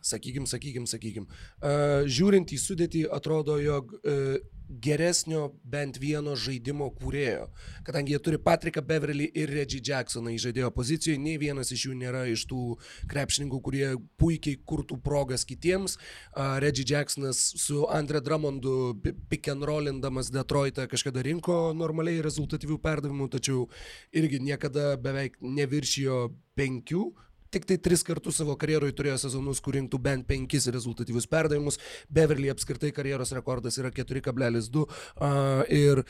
[0.05, 1.27] sakykim, sakykim, sakykim.
[1.61, 4.37] Uh, žiūrint į sudėtį, atrodo, jog uh,
[4.71, 7.49] geresnio bent vieno žaidimo kūrėjo.
[7.87, 11.97] Kadangi jie turi Patriką Beverly ir Reggie Jacksoną į žaidėjo pozicijoje, nei vienas iš jų
[11.99, 12.77] nėra iš tų
[13.11, 13.87] krepšininkų, kurie
[14.21, 15.97] puikiai kurtų progas kitiems.
[15.97, 22.79] Uh, Reggie Jacksonas su Andre Drummondu pi- pick and rollindamas Detroitą kažkada rinko normaliai rezultatyvių
[22.85, 23.67] perdavimų, tačiau
[24.15, 27.11] irgi niekada beveik neviršijo penkių
[27.55, 31.81] tik tai tris kartus savo karjeroje turėjo sezonus, kur rinktų bent penkis rezultatyvius perdavimus.
[32.13, 34.85] Beverly apskritai karjeros rekordas yra 4,2.
[34.85, 36.05] Uh, ir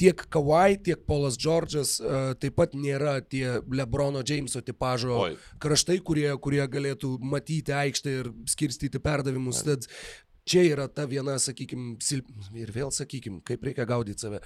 [0.00, 5.36] tiek Kawhi, tiek Paulas Džordžas uh, taip pat nėra tie Lebrono Jameso tipažo Oi.
[5.62, 9.62] kraštai, kurie, kurie galėtų matyti aikštę ir skirstyti perdavimus.
[9.66, 9.88] Tad
[10.48, 12.30] čia yra ta viena, sakykime, silp...
[12.56, 14.42] ir vėl sakykime, kaip reikia gaudyti save.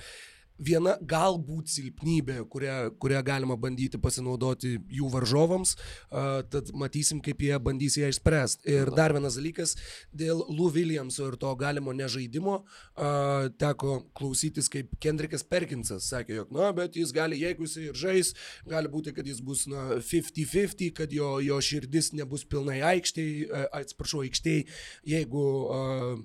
[0.63, 7.59] Viena galbūt silpnybė, kurią, kurią galima bandyti pasinaudoti jų varžovams, uh, tad matysim, kaip jie
[7.59, 8.69] bandys ją išspręsti.
[8.71, 9.75] Ir dar vienas dalykas,
[10.15, 16.53] dėl Lou Williamso ir to galimo nežaidimo, uh, teko klausytis, kaip Kendrikas Perkinsas sakė, jog,
[16.55, 18.35] na, bet jis gali, jeigu jis ir žais,
[18.71, 23.67] gali būti, kad jis bus, na, 50-50, kad jo, jo širdis nebus pilnai aikštėje, uh,
[23.81, 24.69] atsiprašau, aikštėje,
[25.17, 26.23] jeigu uh,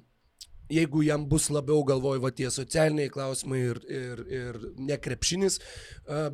[0.69, 4.59] jeigu jam bus labiau galvoj va tie socialiniai klausimai ir, ir, ir
[4.89, 5.59] nekrepšinis,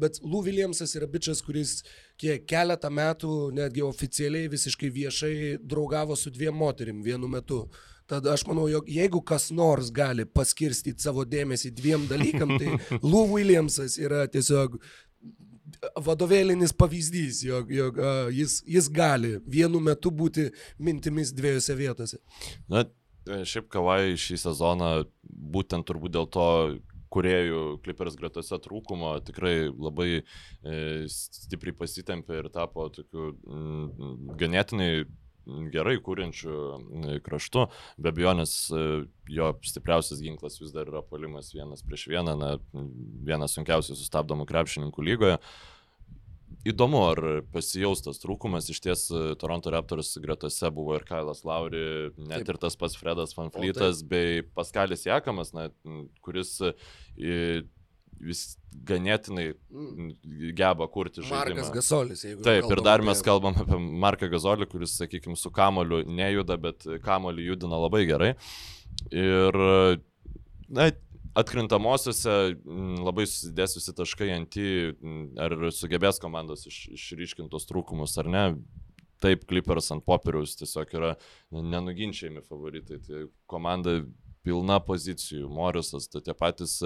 [0.02, 1.80] bet Lou Williamsas yra bičias, kuris
[2.22, 7.66] kiek keletą metų netgi oficialiai visiškai viešai draugavo su dviem moterim vienu metu.
[8.06, 13.26] Tad aš manau, jog jeigu kas nors gali paskirstyti savo dėmesį dviem dalykam, tai Lou
[13.32, 14.78] Williamsas yra tiesiog
[16.06, 22.22] vadovėlinis pavyzdys, jog, jog uh, jis, jis gali vienu metu būti mintimis dviejose vietose.
[22.70, 22.86] Na,
[23.26, 24.92] šiaip Kavai šį sezoną
[25.26, 26.50] būtent turbūt dėl to
[27.16, 30.24] kuriejų Clippers gretose trūkumo tikrai labai e,
[31.12, 34.90] stipriai pasitempė ir tapo tokiu mm, ganėtinai
[35.74, 37.68] gerai kūrenčių mm, kraštu.
[38.02, 38.82] Be abejonės e,
[39.38, 42.52] jo stipriausias ginklas vis dar yra palimas vienas prieš vieną, na,
[43.30, 45.40] vienas sunkiausiai sustabdomų krepšininkų lygoje.
[46.68, 47.22] Įdomu, ar
[47.54, 51.86] pasijaustas trūkumas, iš ties e, Toronto Raptors gretose buvo ir Kailas Lauri,
[52.18, 52.56] net taip.
[52.56, 55.70] ir tas pats Fredas Van Fleetas, bei Paskalis Jakamas, na,
[56.26, 56.58] kuris
[58.20, 58.42] vis
[58.88, 60.10] ganėtinai mm.
[60.58, 61.60] geba kurti žaidimą.
[61.60, 62.44] Markas Gazolis, jeigu.
[62.46, 67.52] Taip, ir dar mes kalbam apie Marką Gazolį, kuris, sakykime, su kamoliu nejuda, bet kamoliu
[67.52, 68.34] judina labai gerai.
[69.12, 69.60] Ir,
[70.72, 70.90] na,
[71.36, 72.34] atkrintamosiose
[73.04, 74.70] labai susidės visi taškai ant į,
[75.42, 78.46] ar sugebės komandos iš, išryškintos trūkumus ar ne.
[79.24, 81.14] Taip, Clippers ant popieriaus tiesiog yra
[81.56, 83.00] nenuginčiami favoritai.
[83.06, 84.02] Tai komanda
[84.46, 85.50] pilna pozicijų.
[85.52, 86.78] Morisas, tai tie patys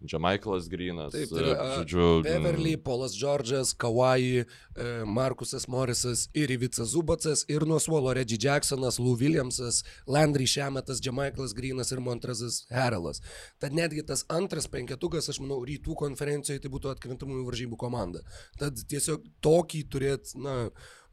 [0.00, 1.12] Džamaiklas Grinas.
[1.14, 2.08] Taip, tai yra, žodžiu.
[2.26, 8.98] Beverly, Polas Džordžas, Kawai, e, Markusas Morisas ir Ivica Zubacas ir nuo suolo Reggie Jacksonas,
[9.02, 13.22] Lou Williamsas, Landry Šemetas, Džamaiklas Grinas ir Montrazas Herelas.
[13.60, 18.24] Tad netgi tas antras penketukas, aš manau, rytų konferencijoje tai būtų atkrintamųjų varžybų komanda.
[18.60, 20.56] Tad tiesiog tokį turėt, na,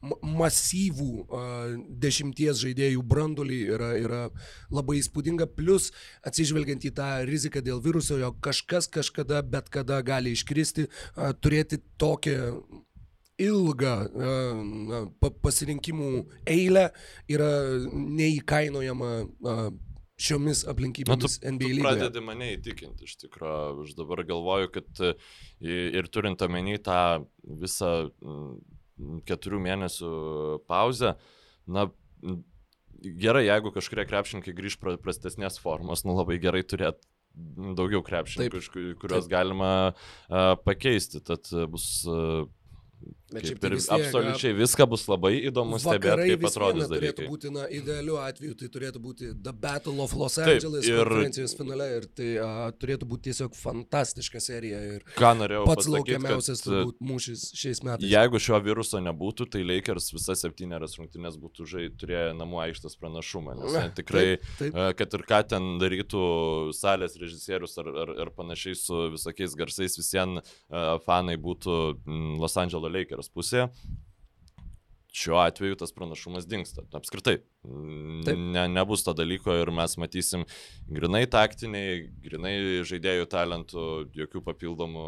[0.02, 1.10] masyvų
[2.00, 4.20] dešimties žaidėjų brandolį yra, yra
[4.72, 5.90] labai įspūdinga, plus
[6.26, 10.88] atsižvelgiant į tą riziką dėl viruso, jo kažkas kažkada, bet kada gali iškristi,
[11.44, 12.54] turėti tokią
[13.40, 13.94] ilgą
[14.88, 15.04] na,
[15.44, 16.10] pasirinkimų
[16.48, 16.90] eilę
[17.32, 17.52] yra
[17.92, 19.12] neįkainojama
[20.20, 21.84] šiomis aplinkybėmis Na, tu, NBA lygoje.
[21.86, 23.86] Pradedi mane įtikinti iš tikrųjų.
[23.86, 25.04] Aš dabar galvoju, kad
[25.64, 27.92] ir turint omeny tą visą
[29.28, 30.10] keturių mėnesių
[30.70, 31.14] pauzę,
[31.70, 31.86] na,
[33.00, 37.06] gerai, jeigu kažkurie krepšininkai grįž prastesnės formos, nu labai gerai turėti
[37.78, 38.62] daugiau krepšininkų,
[39.00, 39.32] kuriuos Taip.
[39.32, 41.22] galima uh, pakeisti.
[41.24, 42.42] Tad bus uh,
[43.30, 47.12] Bet kaip ir vis absoliučiai viską bus labai įdomu stebėti, kaip atrodys dalykai.
[47.14, 51.10] turėtų būti, na, idealiu atveju, tai turėtų būti The Battle of Los Angeles Taip, ir,
[51.10, 57.46] konferencijos finale ir tai a, turėtų būti tiesiog fantastiška serija ir pats laukiamiausias turbūt mūšis
[57.60, 58.08] šiais metais.
[58.10, 63.56] Jeigu šio viruso nebūtų, tai Lakers visas septynerias rungtynės būtų žai turėję namų aikštės pranašumą,
[63.60, 64.74] nes ne, tikrai, taip, taip.
[64.74, 66.24] A, kad ir ką ten darytų
[66.76, 70.54] salės režisierius ar, ar, ar panašiai su visokiais garsais, visiems
[71.06, 71.78] fanai būtų
[72.40, 73.68] Los Angeles Lakers Lakers pusėje,
[75.12, 76.86] šiuo atveju tas pranašumas dinksta.
[76.94, 80.46] Apskritai, ne, nebus to dalyko ir mes matysim
[80.88, 85.06] grinai taktiniai, grinai žaidėjų talentų, jokių papildomų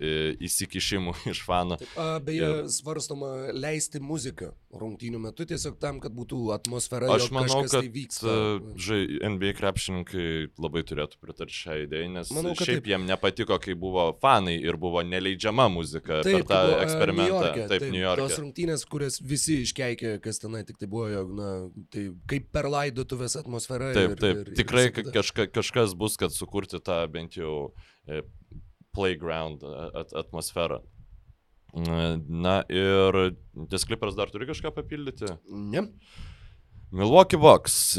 [0.00, 1.78] įsikišimų iš fanų.
[1.80, 2.70] Taip, beje, ir...
[2.72, 7.10] svarstoma leisti muziką rungtynių metu tiesiog tam, kad būtų atmosfera.
[7.14, 8.34] Aš manau, kad tai vyksta.
[8.80, 9.00] žai,
[9.34, 10.26] NBA krepšininkai
[10.60, 12.90] labai turėtų pritarti šią idėją, nes manau, šiaip taip.
[12.92, 17.28] jiem nepatiko, kai buvo fanai ir buvo neleidžiama muzika taip, per tą buvo, eksperimentą.
[17.30, 18.26] New York'e, taip, New York'e.
[18.28, 21.50] Tos rungtynės, kurias visi iškeikė, kas tenai tik tai buvo, jog, na,
[21.92, 23.92] tai kaip per laidotuvės atmosfera.
[23.96, 27.72] Taip, ir, taip, ir, tikrai ir kažka, kažkas bus, kad sukurti tą bent jau
[28.06, 28.22] e,
[28.94, 29.64] playground
[29.94, 30.80] at atmosferą.
[32.28, 35.30] Na ir Des Clippers dar turi kažką papildyti?
[35.50, 35.86] Ne.
[36.90, 37.98] Milwaukee Bucks.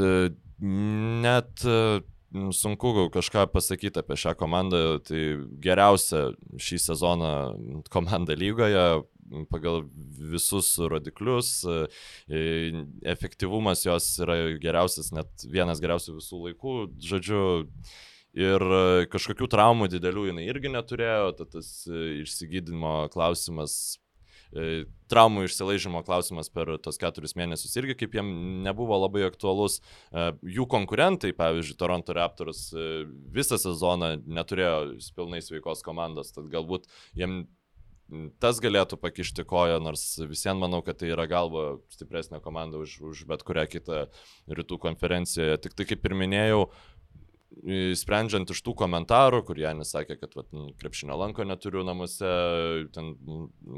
[0.59, 1.63] Net
[2.51, 4.99] sunku kažką pasakyti apie šią komandą.
[5.07, 5.23] Tai
[5.63, 7.31] geriausia šį sezoną
[7.91, 9.03] komanda lygoje
[9.47, 9.85] pagal
[10.31, 11.63] visus rodiklius.
[13.15, 16.75] Efektyvumas jos yra geriausias, net vienas geriausių visų laikų.
[16.99, 17.43] Žodžiu,
[18.37, 23.73] Ir e, kažkokių traumų didelių jinai irgi neturėjo, tad tas e, išsigydimo klausimas,
[24.55, 28.29] e, traumų išsilaižymo klausimas per tos keturis mėnesius irgi kaip jiem
[28.63, 29.81] nebuvo labai aktualus.
[30.47, 32.69] Jų konkurentai, pavyzdžiui, Toronto Raptors
[33.35, 36.87] visą sezoną neturėjo pilnai sveikos komandos, tad galbūt
[37.19, 37.43] jiem
[38.43, 43.23] tas galėtų pakišti koją, nors visiems manau, kad tai yra galva stipresnė komanda už, už
[43.29, 44.01] bet kurią kitą
[44.51, 45.59] rytų konferencijoje.
[45.63, 46.65] Tik tai kaip ir minėjau,
[47.99, 50.47] sprendžiant iš tų komentarų, kur Janis sakė, kad vat,
[50.79, 52.29] krepšinio lanko neturiu namuose,
[52.95, 53.13] ten,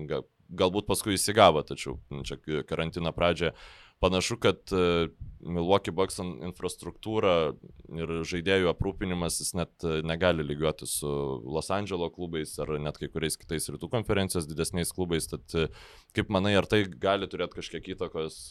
[0.09, 0.21] ga,
[0.53, 1.97] galbūt paskui įsigavo, tačiau
[2.27, 2.37] čia
[2.69, 3.55] karantino pradžioje
[4.03, 5.07] panašu, kad e,
[5.39, 7.53] Milwaukee Bucks infrastruktūra
[7.95, 11.11] ir žaidėjų aprūpinimas jis net e, negali lygiuoti su
[11.55, 15.29] Los Andželo klubais ar net kai kuriais kitais rytų konferencijos didesniais klubais.
[15.31, 15.69] Tad e,
[16.17, 18.41] kaip manai, ar tai gali turėti kažkiek įtakos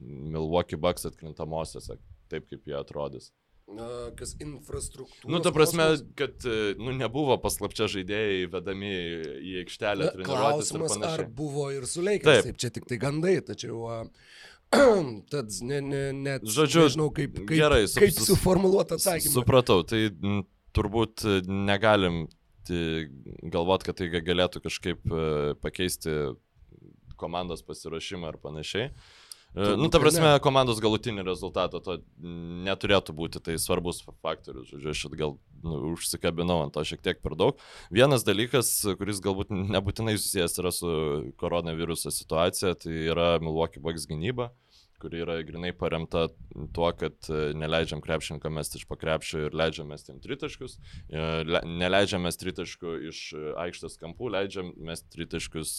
[0.00, 2.00] Milwaukee Bucks atkrintamosiose,
[2.32, 3.30] taip kaip jie atrodys?
[4.18, 5.30] Kas infrastruktūra.
[5.30, 5.86] Nu, ta prasme,
[6.18, 10.10] kad e, nu, nebuvo paslapčia žaidėjai vedami į aikštelę.
[10.26, 12.42] Klausimas, ar buvo ir sulaikytas.
[12.42, 12.50] Taip.
[12.50, 14.08] taip, čia tik tai gandai, tačiau...
[15.32, 19.32] Tad ne, ne, net Žodžiu, nežinau, kaip, kaip, gerai, su, kaip suformuoluoti atsakymą.
[19.34, 20.44] Supratau, tai m,
[20.76, 22.28] turbūt e, negalim
[23.50, 25.24] galvoti, kad tai galėtų kažkaip e,
[25.58, 26.14] pakeisti
[27.18, 28.92] komandos pasirašymą ar panašiai.
[28.92, 29.19] Uh,
[29.54, 31.98] nu, ta prasme, komandos galutinį rezultatą to
[32.66, 34.70] neturėtų būti tai svarbus faktorius.
[34.70, 37.60] Žodžiu, aš gal nu, užsikabinau ant to šiek tiek per daug.
[37.90, 40.90] Vienas dalykas, kuris galbūt nebūtinai susijęs yra su
[41.40, 44.52] koronaviruso situacija, tai yra Milwaukee Bucks gynyba
[45.00, 46.26] kuri yra grinai paremta
[46.76, 50.76] tuo, kad e, neleidžiam krepšininkam mesti iš pakrepšio ir leidžiam mesti tritaškius,
[51.08, 51.22] e,
[51.64, 55.74] neleidžiam mesti tritaškių iš e, aikštės kampų, leidžiam mesti tritaškius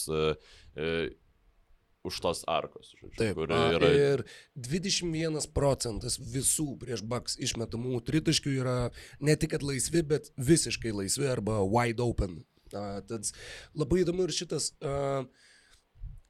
[2.08, 2.94] už tos arkos.
[2.98, 3.92] Žodžiu, Taip, yra...
[3.92, 4.24] ir
[4.56, 8.78] 21 procentas visų prieš Bucks išmetamų tritaškių yra
[9.20, 12.42] ne tik laisvi, bet visiškai laisvi arba wide open.
[12.72, 13.28] Uh, tad
[13.76, 15.26] labai įdomu ir šitas uh,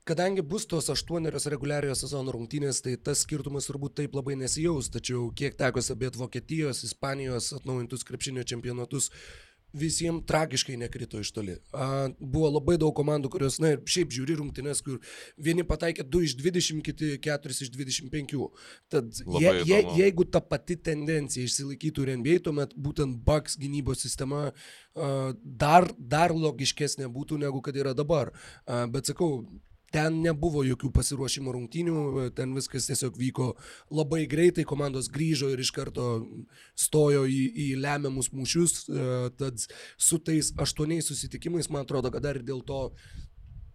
[0.03, 5.30] kadangi bus tos aštuonerios reguliariojo sezono rungtynės, tai tas skirtumas turbūt taip labai nesijaus, tačiau
[5.38, 9.11] kiek teko stebėti Vokietijos, Ispanijos atnaujintus krepšinio čempionatus,
[9.74, 11.55] visiems tragiškai nekrito iš toli.
[11.74, 14.99] A, buvo labai daug komandų, kurios, na ir šiaip žiūri rungtynės, kur
[15.38, 18.38] vieni pataikė 2 iš 20, kiti 4 iš 25.
[18.91, 24.49] Tad je, je, jeigu ta pati tendencija išsilaikytų ir NBA, tuomet būtent Bucks gynybos sistema
[24.51, 28.34] a, dar, dar logiškesnė būtų negu kad yra dabar.
[28.65, 29.45] A, bet sakau,
[29.91, 33.49] Ten nebuvo jokių pasiruošimo rungtynių, ten viskas tiesiog vyko
[33.91, 36.05] labai greitai, komandos grįžo ir iš karto
[36.79, 38.77] stojo į, į lemiamus mūšius.
[38.87, 39.65] E, tad
[39.99, 42.85] su tais aštuoniais susitikimais, man atrodo, kad dar ir dėl to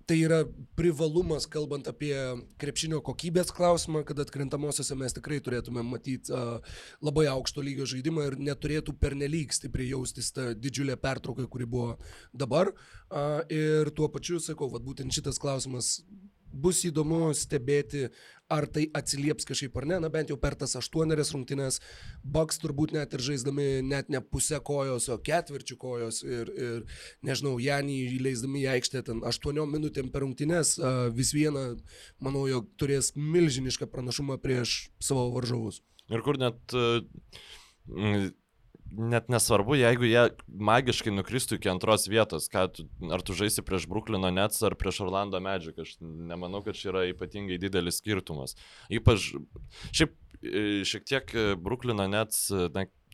[0.06, 0.44] tai yra
[0.78, 2.14] privalumas, kalbant apie
[2.62, 6.60] krepšinio kokybės klausimą, kad atkrintamosiose mes tikrai turėtume matyti uh,
[7.04, 11.96] labai aukšto lygio žaidimą ir neturėtų pernelyg stipriai jaustis ta didžiulė pertrauka, kuri buvo
[12.30, 12.70] dabar.
[13.10, 15.96] Uh, ir tuo pačiu, sakau, vad būtent šitas klausimas
[16.56, 18.06] bus įdomu stebėti,
[18.52, 21.80] ar tai atsilieps kažkaip ar ne, na bent jau per tas aštuonerias rungtynes,
[22.22, 27.56] Bucks turbūt net ir žaisdami net ne pusę kojos, o ketvirčių kojos ir, ir nežinau,
[27.62, 30.76] Janį įleisdami į aikštę ten aštuoniom minutėm per rungtynes,
[31.16, 31.68] vis viena,
[32.22, 35.82] manau, jog turės milžinišką pranašumą prieš savo varžovus.
[36.06, 36.76] Ir kur net
[38.90, 44.30] net nesvarbu, jeigu jie magiškai nukristų iki antros vietos, tu, ar tu žaisi prieš Bruklino
[44.34, 48.56] Nets ar prieš Orlando Magic, aš nemanau, kad čia yra ypatingai didelis skirtumas.
[48.92, 49.32] Ypač,
[49.90, 50.14] šiaip
[50.86, 53.05] šiek tiek Bruklino Nets, na, Mm,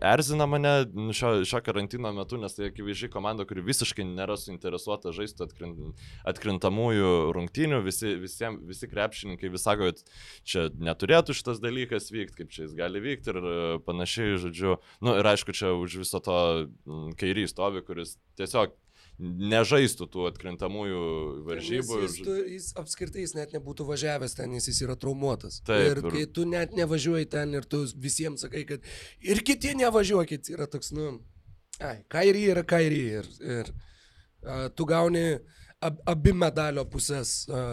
[0.00, 0.72] erzina mane
[1.12, 7.12] šio, šio karantino metu, nes tai akivaizdžiai komanda, kuri visiškai nėra suinteresuota žaisti atkrint, atkrintamųjų
[7.36, 10.16] rungtynių, visi, visiem, visi krepšininkai vis sako, kad
[10.46, 14.78] čia neturėtų šitas dalykas vykti, kaip čia jis gali vykti ir e, panašiai, žodžiu.
[15.02, 16.40] Na nu, ir aišku, čia už viso to
[17.20, 18.74] kairys stovi, kuris tiesiog
[19.18, 21.02] nežaistų tų atkrintamųjų
[21.46, 22.00] varžybų.
[22.04, 25.62] Jis, tu, jis apskritai jis net nebūtų važiavęs ten, nes jis yra traumuotas.
[25.66, 28.84] Taip, ir kai tu net nevažiuoji ten ir tu visiems sakai, kad
[29.24, 31.14] ir kiti nevažiuokit, yra toks, nu,
[31.80, 33.72] ai, kairį yra kairį ir, ir
[34.44, 35.26] a, tu gauni
[35.80, 37.38] ab, abi medalio pusės.
[37.48, 37.64] A,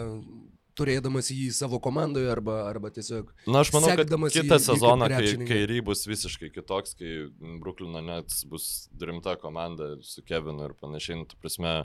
[0.78, 3.30] turėdamas jį savo komandoje arba, arba tiesiog...
[3.46, 7.26] Na, aš manau, kad kitą sezoną, kai, kai Ry bus visiškai kitoks, kai
[7.62, 11.76] Bruklino Nets bus rimta komanda su Kevinu ir panašiai, nu, tu prasme,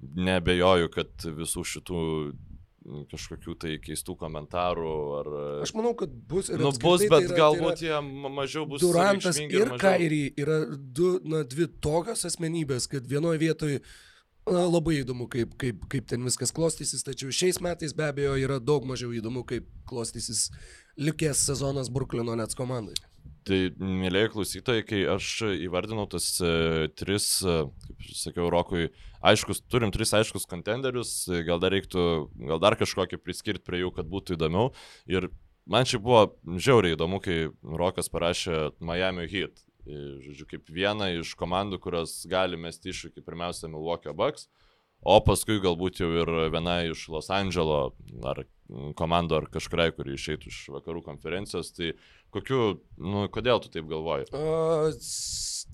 [0.00, 2.00] nebejoju, kad visų šitų
[3.10, 5.30] kažkokių tai keistų komentarų ar...
[5.66, 6.62] Aš manau, kad bus ir...
[6.62, 7.98] Nu, bus, bet tai yra, galbūt tai jie
[8.32, 8.80] mažiau bus...
[8.82, 9.80] Durantas ir, ir mažiau...
[9.82, 13.82] Kairį yra du, na, dvi tokios asmenybės, kad vienoje vietoje
[14.48, 18.86] Labai įdomu, kaip, kaip, kaip ten viskas klostysis, tačiau šiais metais be abejo yra daug
[18.88, 20.48] mažiau įdomu, kaip klostysis
[20.98, 22.96] likęs sezonas Bruklino Nets komandai.
[23.46, 25.28] Tai, mėlyje klausytojai, kai aš
[25.66, 27.54] įvardinau tas e, tris, e,
[27.92, 28.90] kaip sakiau, Rokui,
[29.24, 31.14] aiškus, turim tris aiškus kontenderius,
[31.46, 32.04] gal dar reiktų,
[32.50, 34.74] gal dar kažkokį priskirti prie jų, kad būtų įdomiau.
[35.08, 35.30] Ir
[35.68, 39.64] man čia buvo žiauriai įdomu, kai Rokas parašė Miami Heat
[40.24, 44.48] žodžiu, kaip viena iš komandų, kurios gali mesti iššūkį pirmiausia Milwaukee Bucks,
[45.00, 47.92] o paskui galbūt jau ir viena iš Los Andželo
[48.26, 48.44] ar
[48.98, 51.72] komandų ar kažkuriai, kuri išeitų iš vakarų konferencijos.
[51.74, 51.92] Tai
[52.34, 54.28] kokiu, nu, kodėl tu taip galvoji?
[54.30, 54.90] Uh,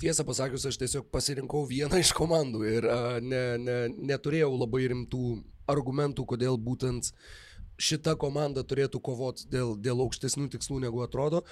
[0.01, 3.81] tiesą pasakius, aš tiesiog pasirinkau vieną iš komandų ir uh, ne, ne,
[4.13, 5.25] neturėjau labai rimtų
[5.69, 7.35] argumentų, kodėl būtent uh,
[7.79, 11.43] šita komanda turėtų kovoti dėl, dėl aukštesnių tikslų negu atrodo,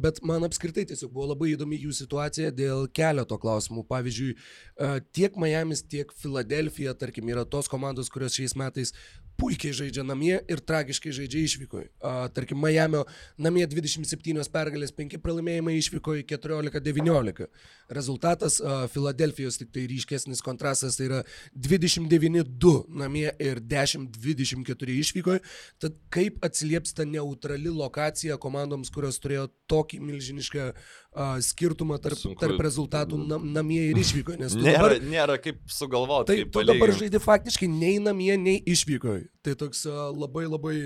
[0.00, 3.84] bet man apskritai tiesiog buvo labai įdomi jų situacija dėl keleto klausimų.
[3.90, 4.36] Pavyzdžiui,
[5.16, 8.94] tiek Miamis, tiek Filadelfija, tarkim, yra tos komandos, kurios šiais metais
[9.40, 11.88] puikiai žaidžia namie ir tragiškai žaidžia išvykoje.
[12.36, 13.06] Tarkim, Miamio
[13.40, 17.48] namie 27 pergalės, 5 pralaimėjimai išvykoje 14-19.
[17.96, 18.60] Rezultatas
[18.92, 21.22] Filadelfijos tik tai ryškesnis kontrastas tai yra
[21.56, 25.42] 29-2 namie ir 10-24 išvykoje.
[25.80, 30.72] Tad kaip atsilieps ta neutrali lokacija komandoms, kurios turėjo tokį milžinišką
[31.16, 32.38] uh, skirtumą tarp, Sunku.
[32.40, 34.38] tarp rezultatų nam, namie ir išvykoje?
[34.60, 36.34] Nėra, dabar, nėra kaip sugalvoti.
[36.34, 39.28] Taip, tu dabar žaidži faktiškai nei namie, nei išvykoje.
[39.44, 40.76] Tai toks uh, labai labai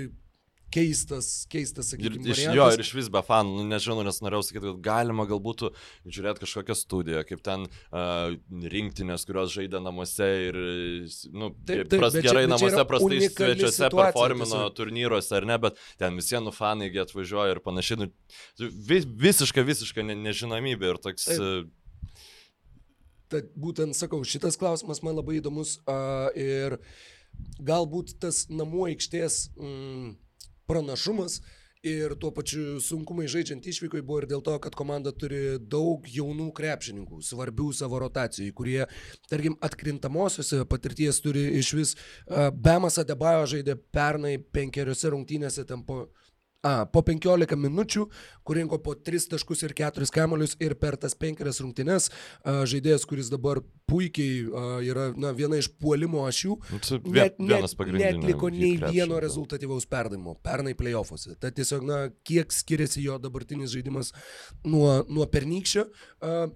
[0.75, 2.57] keistas, keistas, sakykime, iš, variantas.
[2.57, 5.65] jo, ir iš vis be fanų, nu, nežinau, nes norėjau sakyti, kad galima galbūt
[6.03, 8.35] žiūrėti kažkokią studiją, kaip ten uh,
[8.75, 10.59] rinktinės, kurios žaidė namuose ir,
[11.31, 16.19] nu, Taip, taip, pras, gerai čia namuose, prastai svečiuose performino turnyruose ar ne, bet ten
[16.19, 18.11] visi nu fanai atvažiuoja ir panašiai, nu,
[18.59, 21.31] vis, visiška, visiška ne, nežinomybė ir toks...
[21.31, 21.41] Taip.
[21.41, 21.81] uh,
[23.31, 26.77] Tad būtent sakau, šitas klausimas man labai įdomus a, ir
[27.57, 30.11] galbūt tas namų aikštės mm,
[30.69, 31.39] pranašumas
[31.85, 36.49] ir tuo pačiu sunkumai žaidžiant išvykai buvo ir dėl to, kad komanda turi daug jaunų
[36.57, 38.79] krepšininkų, svarbių savo rotacijai, kurie,
[39.29, 41.95] tarkim, atkrintamosiose patirties turi iš vis.
[42.53, 46.07] Bemas Adebajo žaidė pernai penkeriose rungtynėse ten po
[46.65, 48.07] A, po 15 minučių,
[48.45, 53.05] kur rinko po 3 taškus ir 4 kamolius ir per tas 5 rungtynes a, žaidėjas,
[53.09, 58.75] kuris dabar puikiai a, yra na, viena iš puolimo ašių, nu, net, net, netliko nei
[58.81, 61.37] vieno rezultatyvaus perdavimo pernai playoffuose.
[61.39, 64.13] Tai tiesiog, na, kiek skiriasi jo dabartinis žaidimas
[64.65, 65.89] nuo, nuo pernykščio.
[66.25, 66.47] Uh,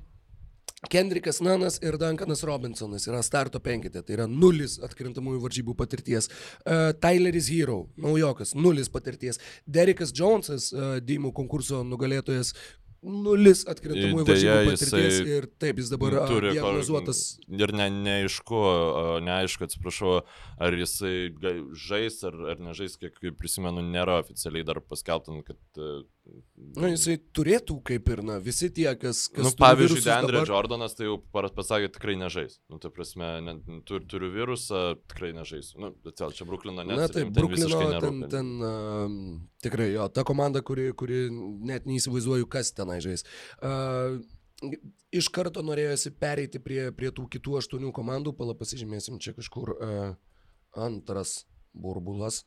[0.87, 6.29] Kendrikas Nanas ir Duncanas Robinsonas yra starto penkite, tai yra nulis atkrintamųjų varžybų patirties.
[6.63, 9.41] Uh, Tyleris Hero, naujokas, nulis patirties.
[9.67, 12.53] Derekas Jonesas, uh, Dymų konkurso nugalėtojas,
[13.03, 17.23] nulis atkrintamųjų varžybų patirties ir taip jis dabar turi diagnozuotas.
[17.47, 18.61] Ir ne, neaišku,
[19.25, 20.15] neaišku, atsiprašau,
[20.59, 21.13] ar jisai
[21.87, 25.83] žais ar, ar nežais, kiek prisimenu, nėra oficialiai dar paskelbtant, kad...
[26.29, 29.23] Na, Nu, jisai turėtų kaip ir, na, visi tie, kas...
[29.31, 30.51] kas Nu, pavyzdžiui, Deandre dabar-.
[30.51, 32.57] Jordanas tai jau pasakė, tikrai nežais.
[32.71, 33.55] Nu, tai prasme, ne,
[33.87, 35.79] tur, turiu virusą, tikrai nežaisiu.
[35.81, 36.99] Nu, bet čia Bruklino net.
[36.99, 39.05] Na taip, Bruklino ten, ten uh,
[39.65, 41.25] tikrai jo, ta komanda, kuri, kuri
[41.67, 43.25] net neįsivaizduoju, kas tenai žais.
[43.63, 44.19] Uh,
[45.15, 50.11] iš karto norėjosi pereiti prie, prie tų kitų aštuonių komandų, pala pasižymėsim čia kažkur uh,
[50.77, 51.41] antras
[51.73, 52.43] burbulas.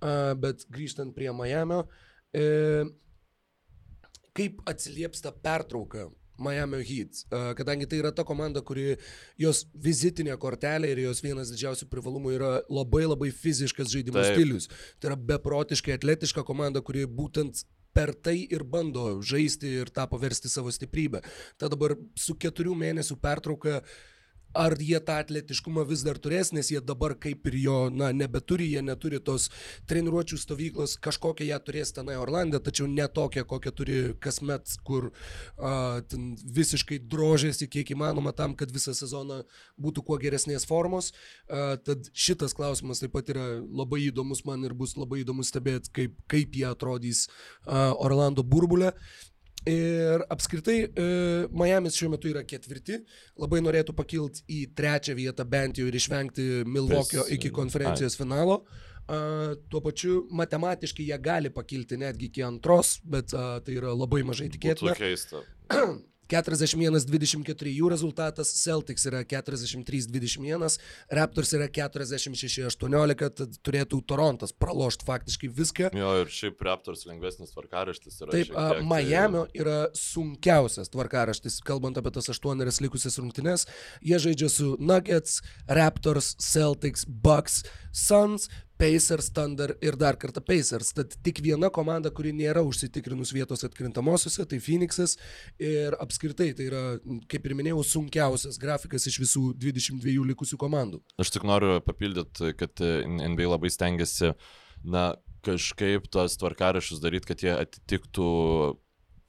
[0.00, 2.90] Uh, bet grįžtant prie Miamio, uh,
[4.36, 6.08] kaip atsilieps ta pertrauka
[6.40, 8.96] Miami Heat, Uh, kadangi tai yra ta komanda, kuri
[9.38, 14.38] jos vizitinė kortelė ir jos vienas didžiausių privalumų yra labai labai fiziškas žaidimo Taip.
[14.38, 14.70] stilius.
[14.98, 20.48] Tai yra beprotiškai atletiška komanda, kuri būtent per tai ir bando žaisti ir tą paversti
[20.48, 21.20] savo stiprybę.
[21.58, 23.80] Tad dabar su keturių mėnesių pertrauka
[24.54, 28.66] Ar jie tą atletiškumą vis dar turės, nes jie dabar kaip ir jo, na, nebeturi,
[28.72, 29.48] jie neturi tos
[29.90, 35.10] treniruočių stovyklos, kažkokią ją turės tenai Orlandė, tačiau ne tokią, kokią turi kasmet, kur
[35.56, 36.02] a,
[36.60, 39.42] visiškai drožėsi kiek įmanoma tam, kad visą sezoną
[39.78, 41.12] būtų kuo geresnės formos.
[41.46, 45.94] A, tad šitas klausimas taip pat yra labai įdomus man ir bus labai įdomu stebėti,
[45.94, 48.96] kaip, kaip jie atrodys a, Orlando burbulė.
[49.68, 51.08] Ir apskritai, e,
[51.52, 53.00] Miamis šiuo metu yra ketvirti,
[53.40, 58.62] labai norėtų pakilti į trečią vietą bent jau ir išvengti Milvokio iki konferencijos finalo.
[59.10, 64.94] Tuo pačiu matematiškai jie gali pakilti netgi iki antros, bet tai yra labai mažai tikėtina.
[64.94, 65.42] Būtų keista.
[66.30, 70.78] 41-24 jų rezultatas, Celtics yra 43-21,
[71.18, 75.90] Raptors yra 46-18, tad turėtų Torontas pralošti faktiškai viską.
[75.98, 78.30] Jo, ir šiaip Raptors lengvesnis tvarkaraštis yra.
[78.34, 83.66] Taip, tiek, tai- Miamio yra sunkiausias tvarkaraštis, kalbant apie tas aštuonerias likusias rungtynes.
[84.02, 87.62] Jie žaidžia su Nuggets, Raptors, Celtics, Bucks,
[87.92, 88.48] Suns,
[88.80, 90.94] Pacers, Thunder ir dar kartą Pacers.
[90.96, 95.16] Tad tik viena komanda, kuri nėra užsitikrinus vietos atkrintamosiose, tai Phoenixas.
[95.60, 96.84] Ir apskritai tai yra,
[97.30, 101.02] kaip ir minėjau, sunkiausias grafikas iš visų 22 likusių komandų.
[101.20, 104.32] Aš tik noriu papildyti, kad NBA labai stengiasi,
[104.84, 105.10] na,
[105.44, 108.30] kažkaip tos tvarkarašius daryti, kad jie atitiktų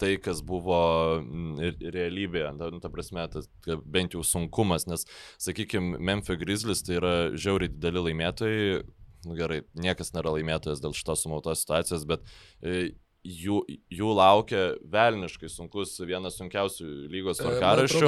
[0.02, 0.80] tai, kas buvo
[1.22, 3.46] realybėje, ta, nu, ta prasme, tas
[3.86, 5.06] bent jau sunkumas, nes,
[5.42, 8.82] sakykime, Memphis Grizzlies tai yra žiauriai dideli laimėtojai,
[9.26, 12.22] nu, gerai, niekas nėra laimėtojas dėl šitos sumautos situacijos, bet
[12.64, 12.92] e,
[13.22, 13.60] jų,
[13.94, 18.00] jų laukia velniškai sunkus, vienas sunkiausių lygos E, tvarkaraščių.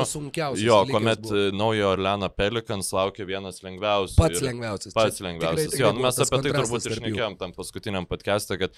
[0.65, 1.43] Jo, kuomet buvo.
[1.53, 4.17] naujo Orleano Pelikans laukia vienas lengviausių.
[4.17, 4.93] Pats ir- lengviausias.
[4.97, 5.67] Pats lengviausias.
[5.69, 8.73] tikrai- tikrai Jo, nu, mes apie tai turbūt išnekėjom tam paskutiniam podcast'e, kad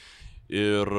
[0.49, 0.89] ir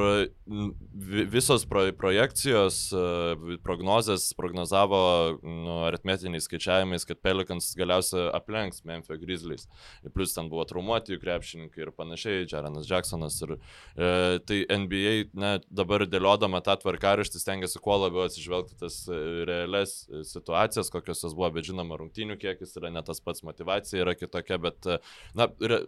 [0.46, 9.20] vi- visos pro, projekcijos, e, prognozės prognozavo nu, aritmetiniais skaičiavimais, kad Pelikans galiausiai aplenks Memphis
[9.22, 9.66] Grizzlies.
[10.04, 13.38] Ir plus ten buvo traumuoti jų krepšininkai ir panašiai, Jarenas Jacksonas.
[13.46, 13.56] Ir,
[13.96, 20.08] e, tai NBA na, dabar dėliodama tą tvarkaraštį stengiasi kuo labiau atsižvelgti tas e, realias
[20.08, 24.16] e, situacijas, kokios jos buvo, bet žinoma, rungtynių kiekis yra ne tas pats, motivacija yra
[24.18, 24.90] kitokia, bet,
[25.38, 25.84] na, re,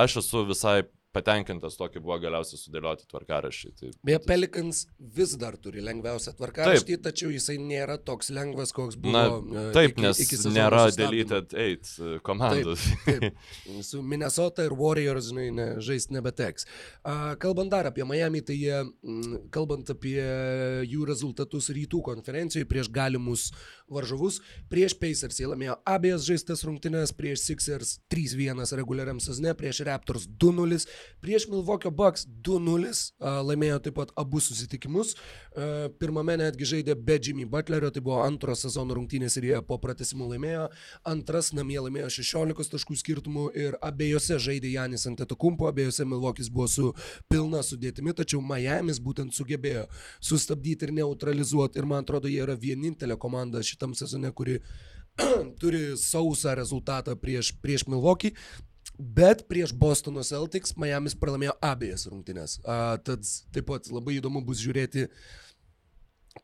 [0.00, 0.82] aš esu visai
[1.14, 3.72] patenkintas tokį buvo galiausiai sudėlioti tvarkaraščiai.
[3.78, 4.84] Tai, Beje, Pelikans
[5.16, 9.14] vis dar turi lengviausią tvarkaraštį, tačiau jisai nėra toks lengvas, koks buvo.
[9.16, 9.24] Na,
[9.64, 12.86] e, taip, iki, nes iki nėra deleted 8 komandos.
[13.06, 13.82] Taip, taip.
[13.86, 16.68] Su Minnesota ir Warriors, žinai, ne, žaisti nebeteks.
[17.42, 18.80] Kalbant dar apie Miami, tai jie,
[19.54, 20.18] kalbant apie
[20.90, 23.50] jų rezultatus rytų konferencijoje prieš galimus
[23.90, 30.28] varžovus, prieš Pacers jie laimėjo abiejas žaistas rungtynės, prieš Sixers 3-1 reguliariam sezone, prieš Raptors
[30.40, 30.86] 2-0,
[31.20, 35.16] prieš Milwaukee Bucks 2-0, a, laimėjo taip pat abu susitikimus.
[36.00, 40.28] Pirmame netgi žaidė be Jimmy Butlerio, tai buvo antro sezono rungtynės ir jie po pratesimų
[40.34, 40.68] laimėjo.
[41.10, 46.92] Antras namie laimėjo 16 taškų skirtumų ir abiejose žaidė Janis Antetokumpo, abiejose Milvokis buvo su
[47.30, 49.88] pilna sudėtimi, tačiau Miami's būtent sugebėjo
[50.22, 51.80] sustabdyti ir neutralizuoti.
[51.82, 54.60] Ir man atrodo, jie yra vienintelė komanda šitam sezone, kuri
[55.60, 58.34] turi sausą rezultatą prieš, prieš Milvokį.
[59.00, 62.58] Bet prieš Bostono Celtics Miami's pralaimėjo abiejas rungtynės.
[62.68, 63.24] A, tad
[63.54, 65.06] taip pat labai įdomu bus žiūrėti,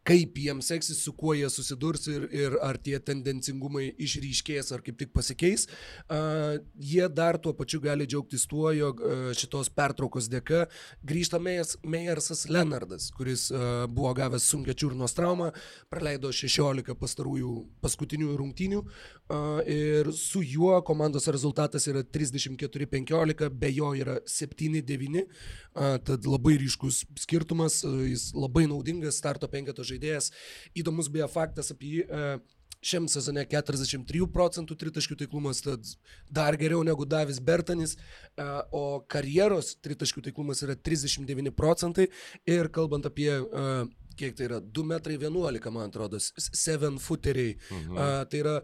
[0.06, 4.98] kaip jiems seksis, su kuo jie susidurs ir, ir ar tie tendencingumai išryškės ar kaip
[4.98, 5.66] tik pasikeis.
[6.10, 10.64] Uh, jie dar tuo pačiu gali džiaugtis tuo, jog uh, šitos pertraukos dėka
[11.06, 15.52] grįžta Meyers, Meyersas Leonardas, kuris uh, buvo gavęs sunkia čiurnos traumą,
[15.92, 23.92] praleido 16 pastarųjų paskutinių rungtynių uh, ir su juo komandos rezultatas yra 34-15, be jo
[23.98, 30.30] yra 7-9, uh, tad labai ryškus skirtumas, uh, jis labai naudingas starto penketo žaidėjas.
[30.76, 32.04] Įdomus beje faktas apie jį.
[32.10, 32.52] Uh,
[32.86, 35.88] Šiam sezone 43 procentų tritaškių taiklumas, tad
[36.30, 42.06] dar geriau negu Davis Bertanis, uh, o karjeros tritaškių taiklumas yra 39 procentai.
[42.46, 47.56] Ir kalbant apie uh, kiek tai yra, 2 metrai 11, man atrodo, 7 footeriai.
[47.70, 47.96] Mhm.
[47.96, 48.56] Uh, tai yra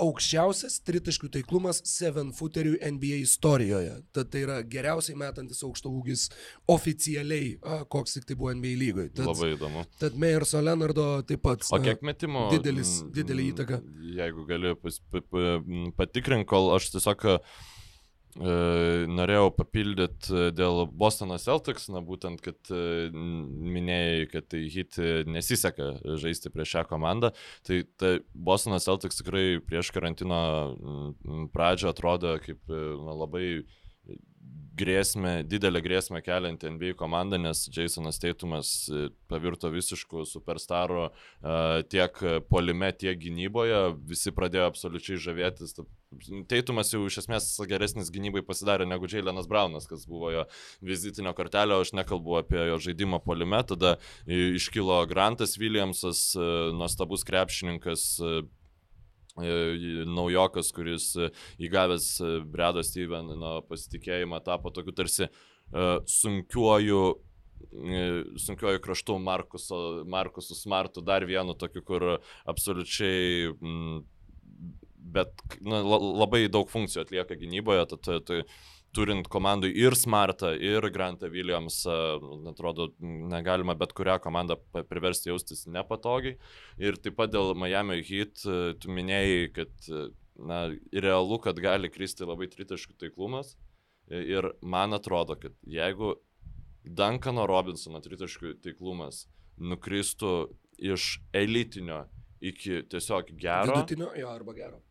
[0.00, 3.94] aukščiausias tritaškių taiklumas 7 footerių NBA istorijoje.
[4.16, 6.26] Tad tai yra geriausiai metantis aukšto ūgis
[6.72, 7.54] oficialiai,
[7.92, 9.12] koks tik tai buvo NBA lygoje.
[9.16, 9.86] Tad, Labai įdomu.
[10.00, 11.64] tad Meyerso Leonardo taip pat.
[11.72, 12.48] O kiek metimų?
[12.52, 13.80] Didelis, didelį įtaką.
[14.18, 15.56] Jeigu gali pas, pa, pa,
[16.02, 17.24] patikrink, kol aš tiesiog
[18.36, 24.98] norėjau papildyti dėl Bostono Celtics, na būtent, kad e, minėjai, kad tai hit
[25.30, 27.32] nesiseka žaisti prieš šią komandą,
[27.66, 30.42] tai, tai Bostono Celtics tikrai prieš karantino
[31.54, 33.48] pradžią atrodo kaip e, na, labai
[34.76, 41.08] grėsmę, didelę grėsmę kelianti NBA komanda, nes Jasonas Teitumas e, pavirto visiškų superstarų
[41.92, 42.18] tiek
[42.50, 45.74] polime, tiek gynyboje, visi pradėjo absoliučiai žavėtis.
[46.48, 50.44] Teitumas jau iš esmės geresnis gynybai pasidarė negu Jailenas Braunas, kas buvo jo
[50.84, 58.06] vizitinio kortelio, aš nekalbu apie jo žaidimą polime, tada iškilo Grantas Williamsas, e, nuostabus krepšininkas,
[58.20, 58.36] e,
[59.36, 61.10] naujokas, kuris
[61.60, 62.08] įgavęs
[62.48, 65.30] Bredo Steveno pasitikėjimą tapo tokiu tarsi
[66.16, 67.02] sunkiuoju
[68.36, 72.04] sunkiuoju kraštu Markuso, Markusu Smartu, dar vienu tokiu, kur
[72.48, 73.52] absoliučiai,
[74.96, 78.40] bet na, labai daug funkcijų atlieka gynyboje, tad tai
[78.96, 81.96] turint komandai ir Smartą, ir Grantą Williamsą,
[82.50, 84.56] atrodo, negalima bet kurią komandą
[84.88, 86.38] priversti jaustis nepatogiai.
[86.80, 88.40] Ir taip pat dėl Miami Heat,
[88.80, 89.90] tu minėjai, kad
[90.38, 93.54] na, realu, kad gali kristi labai tritaškų taiklumas.
[94.10, 96.14] Ir man atrodo, kad jeigu
[96.86, 99.24] Duncano Robinsono tritaškų taiklumas
[99.58, 100.34] nukristų
[100.78, 102.04] iš elitinio
[102.40, 103.74] iki tiesiog gero.
[103.80, 104.82] Vidutinio, jo, arba gero.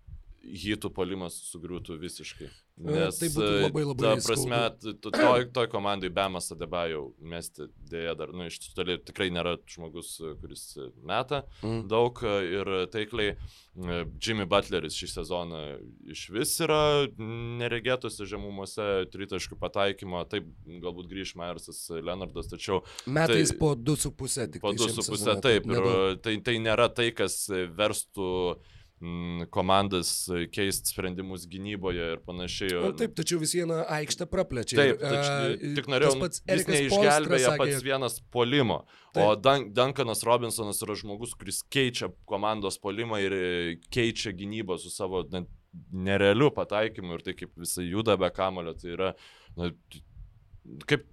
[0.46, 2.52] Hitų polimas sugriūtų visiškai.
[2.86, 4.58] Nes tai būtų labai labai Ta prasme,
[5.06, 10.66] toj, toj komandai Bemas Adebajau mesti dėja dar, nu, iš toli tikrai nėra žmogus, kuris
[11.00, 11.86] meta mm.
[11.92, 13.38] daug ir taikliai.
[13.76, 15.62] Jimmy Butleris šį sezoną
[16.12, 22.84] iš vis yra neregėtose žemumose tritaškių pataikymo, taip galbūt grįž Mersas Leonardas, tačiau...
[23.08, 24.64] Metais tai, po 2,5 tik.
[24.64, 25.92] Po 2,5 taip, ir
[26.24, 28.32] tai, tai nėra tai, kas verstų
[29.52, 32.78] komandas keisti sprendimus gynyboje ir panašiai.
[32.80, 34.78] Na, taip, tačiau vis vieną aikštę praplečia.
[34.80, 38.80] Taip, tač, uh, tik norėjau, pats jis neišgelbėja sakė, pats vienas polimo,
[39.12, 39.22] taip.
[39.26, 43.38] o Dan Duncanas Robinsonas yra žmogus, kuris keičia komandos polimą ir
[43.92, 45.44] keičia gynybą su savo na,
[45.92, 49.12] nerealiu pataikymu ir tai kaip visai juda be kamulio, tai yra,
[49.60, 49.74] na,
[50.88, 51.04] kaip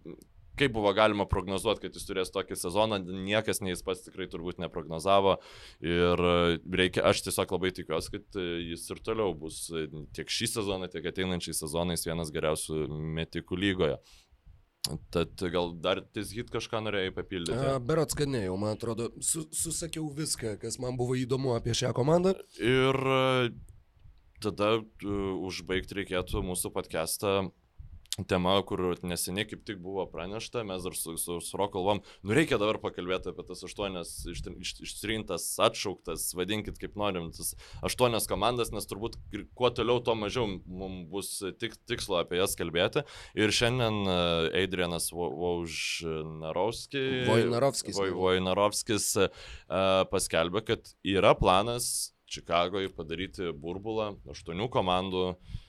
[0.59, 4.61] kaip buvo galima prognozuoti, kad jis turės tokį sezoną, niekas nei jis pats tikrai turbūt
[4.63, 5.39] neprognozavo.
[5.85, 6.25] Ir
[6.81, 9.65] reikia, aš tiesiog labai tikiuosi, kad jis ir toliau bus
[10.17, 12.85] tiek šį sezoną, tiek ateinančiais sezonais vienas geriausių
[13.21, 13.97] metikų lygoje.
[15.15, 17.75] Tad gal dar tis hit kažką norėjai papildyti?
[17.87, 21.93] Berots, kad ne, jau man atrodo, su, susakiau viską, kas man buvo įdomu apie šią
[21.95, 22.35] komandą.
[22.59, 22.99] Ir
[24.43, 27.53] tada uh, užbaigti reikėtų mūsų podcastą
[28.29, 32.59] tema, kur neseniai kaip tik buvo pranešta, mes dar su, su, su Rokalvom, nu reikia
[32.61, 37.55] dabar pakalbėti apie tas aštuonias iš, iš, išsirinktas, atšauktas, vadinkit kaip norim, tas
[37.89, 39.17] aštuonias komandas, nes turbūt
[39.57, 43.07] kuo toliau, tuo mažiau mums bus tik, tikslo apie jas kalbėti.
[43.39, 44.19] Ir šiandien e,
[44.61, 48.13] Adrianas Vojnarovskis Vojnarovskis, Voj,
[49.33, 55.61] uh, paskelbė, kad yra planas Čikagoje padaryti burbulą aštuonių komandų uh,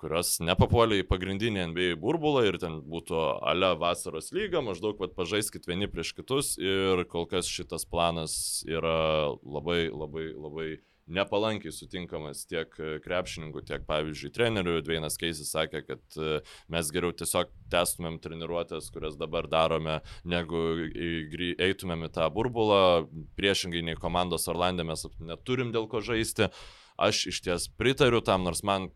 [0.00, 5.66] kurios nepapuolė į pagrindinį NBA burbulą ir ten būtų ale vasaros lyga, maždaug pat pažaiskit
[5.68, 8.36] vieni prieš kitus ir kol kas šitas planas
[8.68, 10.68] yra labai, labai, labai
[11.08, 12.72] nepalankiai sutinkamas tiek
[13.04, 14.76] krepšininkų, tiek pavyzdžiui trenerių.
[14.84, 16.40] Dvienas Keisis sakė, kad e,
[16.72, 20.62] mes geriau tiesiog testumėm treniruotės, kurias dabar darome, negu
[21.56, 23.08] eitumėm į tą burbulą.
[23.38, 26.52] Priešingai nei komandos Orlandė mes neturim dėl ko žaisti.
[26.98, 28.90] Aš iš ties pritariu tam, nors man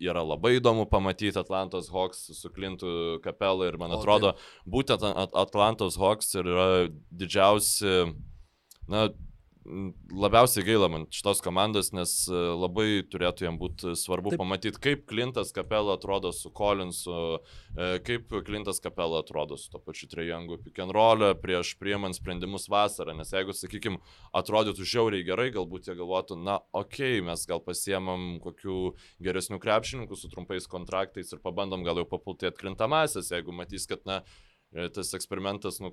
[0.00, 4.34] yra labai įdomu pamatyti Atlantos Hawks su Klintu Kapelu ir man atrodo,
[4.68, 8.14] būtent Atlantos Hawks yra didžiausi,
[8.90, 9.08] na,
[9.64, 14.40] labiausiai gaila man šitos komandos, nes e, labai turėtų jam būti svarbu Taip.
[14.40, 17.16] pamatyti, kaip Klintas Kapela atrodo su Collinsu,
[17.76, 20.58] e, kaip Klintas Kapela atrodo su to pačiu trijangu
[20.96, 24.00] roll prieš priemant sprendimus vasarą, nes jeigu, sakykime,
[24.32, 30.16] atrodytų žiauriai gerai, galbūt jie galvotų, na, okei, okay, mes gal pasiemam kokių geresnių krepšininkų
[30.16, 34.22] su trumpais kontraktais ir pabandom gal jau papulti atkrintamasis, jeigu matys, kad, na,
[34.72, 35.92] e, tas eksperimentas, nu,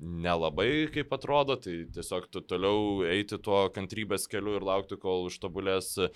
[0.00, 5.92] nelabai kaip atrodo, tai tiesiog tu toliau eiti tuo kantrybės keliu ir laukti, kol ištobulės
[6.04, 6.10] e,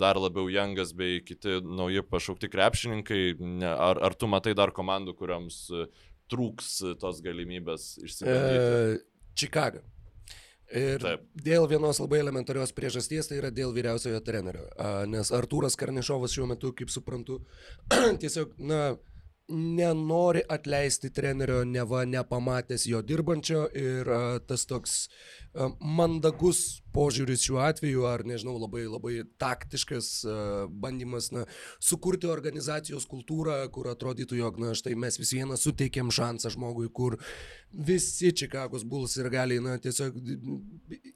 [0.00, 3.22] dar labiau Jangas bei kiti nauji pašaukti krepšininkai.
[3.70, 5.86] Ar, ar tu matai dar komandų, kuriams e,
[6.30, 8.98] trūks tos galimybės išsibandyti?
[8.98, 9.84] E, Čikaga.
[10.70, 11.22] Ir Taip.
[11.34, 14.68] dėl vienos labai elementarios priežasties, tai yra dėl vyriausiojo trenerio.
[15.10, 17.40] Nes Artūras Karnišovas šiuo metu, kaip suprantu,
[18.22, 18.92] tiesiog, na,
[19.50, 24.96] nenori atleisti trenerio, neva nepamatęs jo dirbančio ir a, tas toks
[25.54, 30.36] a, mandagus požiūris šiuo atveju, ar nežinau, labai, labai taktiškas a,
[30.70, 31.46] bandymas na,
[31.82, 37.18] sukurti organizacijos kultūrą, kur atrodytų, jog na, štai mes vis vieną suteikėm šansą žmogui, kur
[37.70, 40.16] visi Čikagos Bulls ir gali na, tiesiog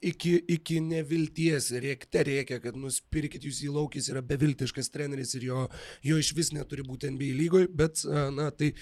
[0.00, 5.66] iki, iki nevilties rėkte rėkia, kad nuspirkit jūs į laukis, yra beviltiškas treneris ir jo,
[6.06, 8.74] jo iš vis neturi būti NBA lygoje, bet a, na, tai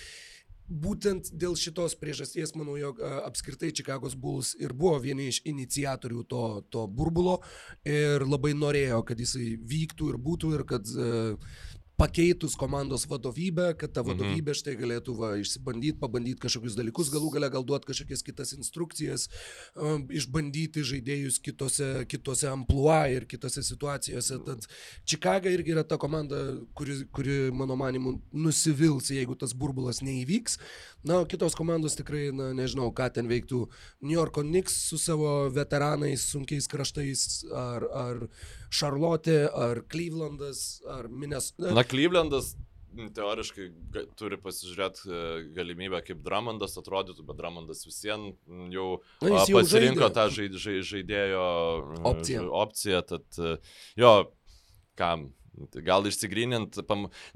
[0.73, 6.45] būtent dėl šitos priežasties manau, jog apskritai Čikagos Bulls ir buvo vieni iš iniciatorių to,
[6.73, 7.39] to burbulo
[7.85, 11.55] ir labai norėjo, kad jisai vyktų ir būtų ir kad uh,
[12.03, 14.11] pakeitus komandos vadovybę, kad ta mhm.
[14.13, 19.29] vadovybė štai galėtų va, išsibandyti, pabandyti kažkokius dalykus, galų gale gal duoti kažkokias kitas instrukcijas,
[19.77, 24.41] um, išbandyti žaidėjus kitose, kitose ampluo ir kitose situacijose.
[24.47, 24.67] Tad
[25.09, 26.41] Čikaga irgi yra ta komanda,
[26.79, 30.59] kuri, kuri mano manimu, nusivils, jeigu tas burbulas neįvyks.
[31.09, 33.65] Na, kitos komandos tikrai, na, nežinau, ką ten veiktų
[34.07, 38.21] New Yorko Knicks su savo veteranais, sunkiais kraštais, ar, ar
[38.71, 41.73] Charlotte, ar Clevelandas, ar Minnesota.
[41.75, 42.53] Na, Clevelandas
[43.17, 43.67] teoriškai
[44.21, 45.21] turi pasižiūrėti e,
[45.57, 48.37] galimybę, kaip Dramondas atrodytų, bet Dramondas visiems
[48.75, 48.89] jau,
[49.25, 50.15] Na, jau pasirinko žaidė.
[50.19, 51.45] tą žaid, žaid, žaidėjo
[52.13, 52.43] opciją.
[52.63, 53.01] opciją.
[53.09, 53.55] Tad e,
[53.97, 54.13] jo,
[55.01, 55.31] kam?
[55.85, 56.79] Gal išsigrynint,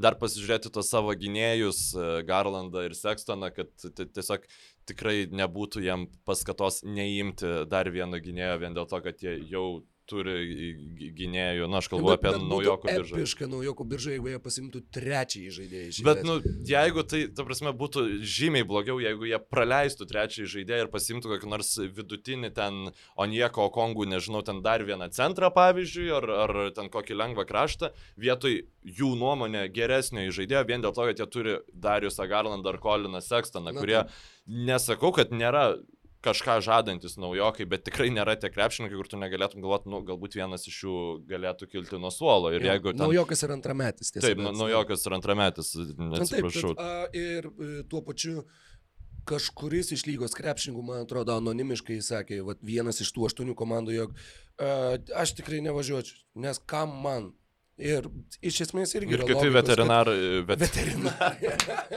[0.01, 1.91] dar pasižiūrėti tos savo gynėjus,
[2.29, 4.47] Garlandą ir Sextoną, kad tiesiog
[4.89, 9.67] tikrai nebūtų jam paskatos neimti dar vieno gynėjo vien dėl to, kad jie jau
[10.09, 10.73] turi
[11.17, 13.19] gynėjų, na aš kalbu bet, apie bet naujokų biržą.
[13.19, 16.05] Epiška naujokų biržą, jeigu jie pasimtų trečiąjį žaidėją.
[16.07, 16.37] Bet, nu,
[16.71, 18.05] jeigu tai, ta prasme, būtų
[18.37, 22.79] žymiai blogiau, jeigu jie praleistų trečiąjį žaidėją ir pasimtų kokį nors vidutinį ten
[23.19, 28.63] Onieko Okongų, nežinau, ten dar vieną centrą, pavyzdžiui, ar, ar ten kokį lengvą kraštą, vietoj
[28.87, 33.75] jų nuomonė geresnio žaidėjo, vien dėl to, kad jie turi Darius Agarlandą ar Koliną Sextoną,
[33.77, 34.05] kurie,
[34.47, 35.73] nesakau, kad nėra
[36.27, 40.67] kažką žadantis naujokai, bet tikrai nėra tie krepšininkai, kur tu negalėtum galvoti, nu, galbūt vienas
[40.69, 41.01] iš jų
[41.31, 42.53] galėtų kilti nuo suolo.
[42.55, 43.05] Ir ja, jeigu ten...
[43.05, 44.29] Naujokas ir antrametis, tiesiog.
[44.29, 46.75] Taip, bet, naujokas ir antrametis, atsiprašau.
[46.75, 48.43] Taip, bet, a, ir e, tuo pačiu
[49.27, 54.15] kažkuris iš lygos krepšininkų, man atrodo, anonimiškai sakė, vat, vienas iš tų aštuonių komandų, jog
[54.15, 57.33] uh, aš tikrai nevažiuočiau, nes kam man
[57.77, 58.07] Ir
[58.41, 59.19] iš esmės irgi.
[59.19, 60.21] Ir kiti veterinarai.
[60.49, 60.63] Vet...
[60.65, 61.57] Veterinarai.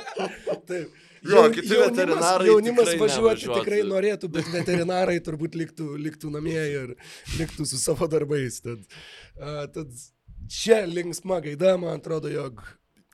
[0.69, 0.97] Taip.
[1.23, 2.47] Jo, kiti jaunimas, veterinarai.
[2.47, 3.61] Jaunimas važiuoti nevažiuoti.
[3.63, 6.93] tikrai norėtų, bet veterinarai turbūt liktų, liktų namie ir
[7.39, 8.59] liktų su savo darbais.
[8.63, 8.84] Tad,
[9.39, 9.95] uh, tad
[10.51, 12.63] čia linksma gaida, man atrodo, jog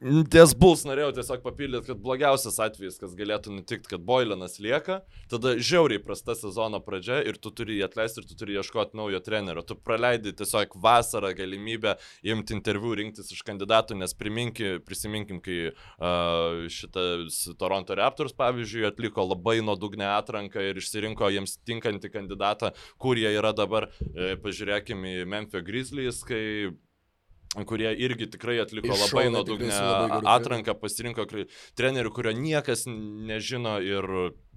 [0.03, 4.97] Ties Bulls norėjau tiesiog papildyti, kad blogiausias atvejis, kas galėtų nutikti, kad Boilinas lieka,
[5.31, 9.21] tada žiauriai prasta sezono pradžia ir tu turi jį atleisti ir tu turi ieškoti naujo
[9.23, 9.63] trenerio.
[9.63, 11.95] Tu praleidi tiesiog vasarą galimybę
[12.27, 19.23] imti interviu, rinktis iš kandidatų, nes priminki, prisiminkim, kai uh, šitas Toronto Raptors, pavyzdžiui, atliko
[19.23, 23.87] labai nuodugnę atranką ir išsirinko jiems tinkantį kandidatą, kur jie yra dabar.
[24.11, 26.43] E, pažiūrėkime į Memphis Grizzlies, kai
[27.63, 29.77] kurie irgi tikrai atliko Iš labai nuodugnę
[30.35, 31.27] atranką, pasirinko
[31.79, 34.09] trenerių, kurio niekas nežino ir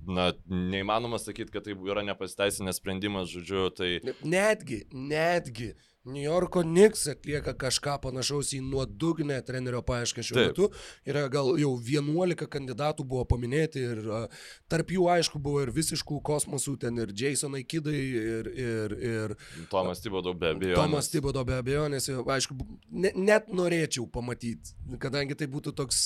[0.07, 3.91] na, neįmanoma sakyti, kad tai yra nepasiteisinęs sprendimas, žodžiu, tai...
[4.27, 5.73] Netgi, netgi
[6.09, 10.51] New Yorko Knicks atlieka kažką panašaus į nuodugnę trenerio paiešką šiuo Taip.
[10.53, 10.69] metu.
[11.09, 16.21] Yra gal jau 11 kandidatų buvo paminėti ir uh, tarp jų aišku buvo ir visiškų
[16.25, 18.51] kosmosų, ten ir Jasonai Kidai ir...
[18.55, 19.37] ir, ir
[19.73, 20.81] Tomas Tibodo be abejonės.
[20.81, 22.57] Tomas Tibodo be abejonės, aišku,
[22.91, 26.03] ne, net norėčiau pamatyti, kadangi tai būtų toks...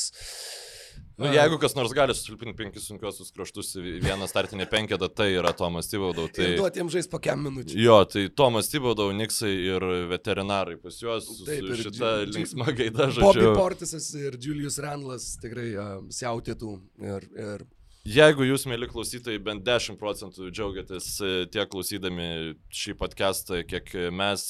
[1.20, 5.52] Nu, jeigu kas nors gali susilpinti penkis sunkiosius kraštus į vieną startinį penketą, tai yra
[5.56, 6.26] Tomas Tybaudau.
[6.32, 6.48] Tai...
[6.58, 7.76] Duoti jiems žaisti po kem minučių.
[7.78, 11.28] Jo, tai Tomas Tybaudau, Niksai ir veterinarai pas juos.
[11.46, 12.32] Taip, ir šita Dž...
[12.32, 13.28] linksma gaida žodžiu.
[13.28, 16.74] Bobby Portisas ir Julius Randlas tikrai uh, siautėtų.
[17.04, 17.66] Ir, ir...
[18.08, 21.12] Jeigu jūs, mėly klausytojai, bent 10 procentų džiaugiatės
[21.54, 24.48] tiek klausydami šį podcastą, kiek mes,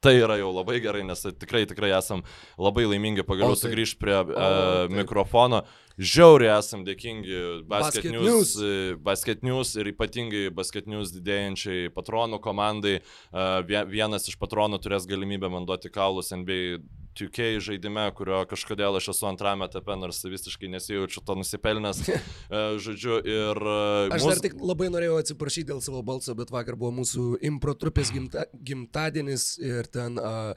[0.00, 2.22] Tai yra jau labai gerai, nes tikrai, tikrai esam
[2.56, 5.62] labai laimingi pagaliau tai- sugrįžti prie o, uh, mikrofono.
[6.00, 8.96] Žiauriai esam dėkingi Basket, basket News, news.
[9.04, 13.02] Basket News ir ypatingai Basket News didėjančiai patronų komandai.
[13.28, 13.60] Uh,
[13.92, 16.80] vienas iš patronų turės galimybę man duoti kaulus NBA
[17.20, 22.04] 2K žaidime, kurio kažkodėl aš esu antrame etape, nors visiškai nesijaučiu to nusipelnęs.
[22.50, 23.58] E, žodžiu, ir...
[23.62, 24.32] E, aš mus...
[24.32, 28.46] dar tik labai norėjau atsiprašyti dėl savo balso, bet vakar buvo mūsų impro trupės gimta,
[28.66, 30.50] gimtadienis ir ten uh,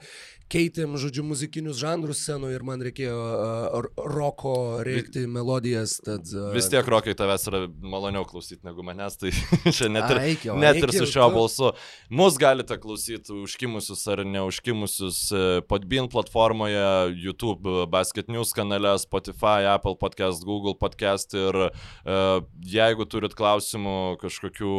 [0.52, 5.96] keitėm, žodžiu, muzikinius žanrus scenoje ir man reikėjo uh, roko reikti melodijas.
[6.04, 9.34] Tad, uh, Vis tiek rokai tavęs yra maloniau klausyti negu manęs, tai
[9.76, 11.72] čia net ir, aikio, net ir su šio balsu.
[12.14, 15.22] Mus galite klausyti užkimusius ar neužkimusius
[15.70, 16.84] Podbean platformoje,
[17.24, 24.74] YouTube Basket News kanale, Spotify, Apple podcast, Google podcast ir uh, jeigu turit klausimų kažkokių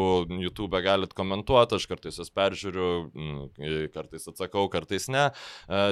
[0.45, 2.89] YouTube galit komentuoti, aš kartais jas peržiūriu,
[3.95, 5.29] kartais atsakau, kartais ne.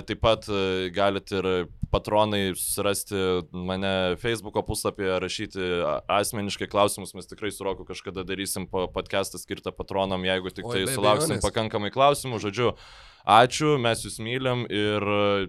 [0.09, 0.49] Taip pat
[0.95, 1.49] galite ir
[1.93, 3.19] patronai susirasti
[3.53, 5.71] mane Facebook'o puslapyje, rašyti
[6.09, 10.91] asmeniškai klausimus, mes tikrai su Roku kažkada darysim podcastą skirtą patronam, jeigu tik tai Oi,
[10.95, 12.73] sulauksim pakankamai klausimų, žodžiu.
[13.23, 15.05] Ačiū, mes jūs mylim ir...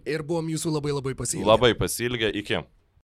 [0.06, 1.48] Ir buvom jūsų labai labai pasilgę.
[1.48, 2.62] Labai pasilgę, iki.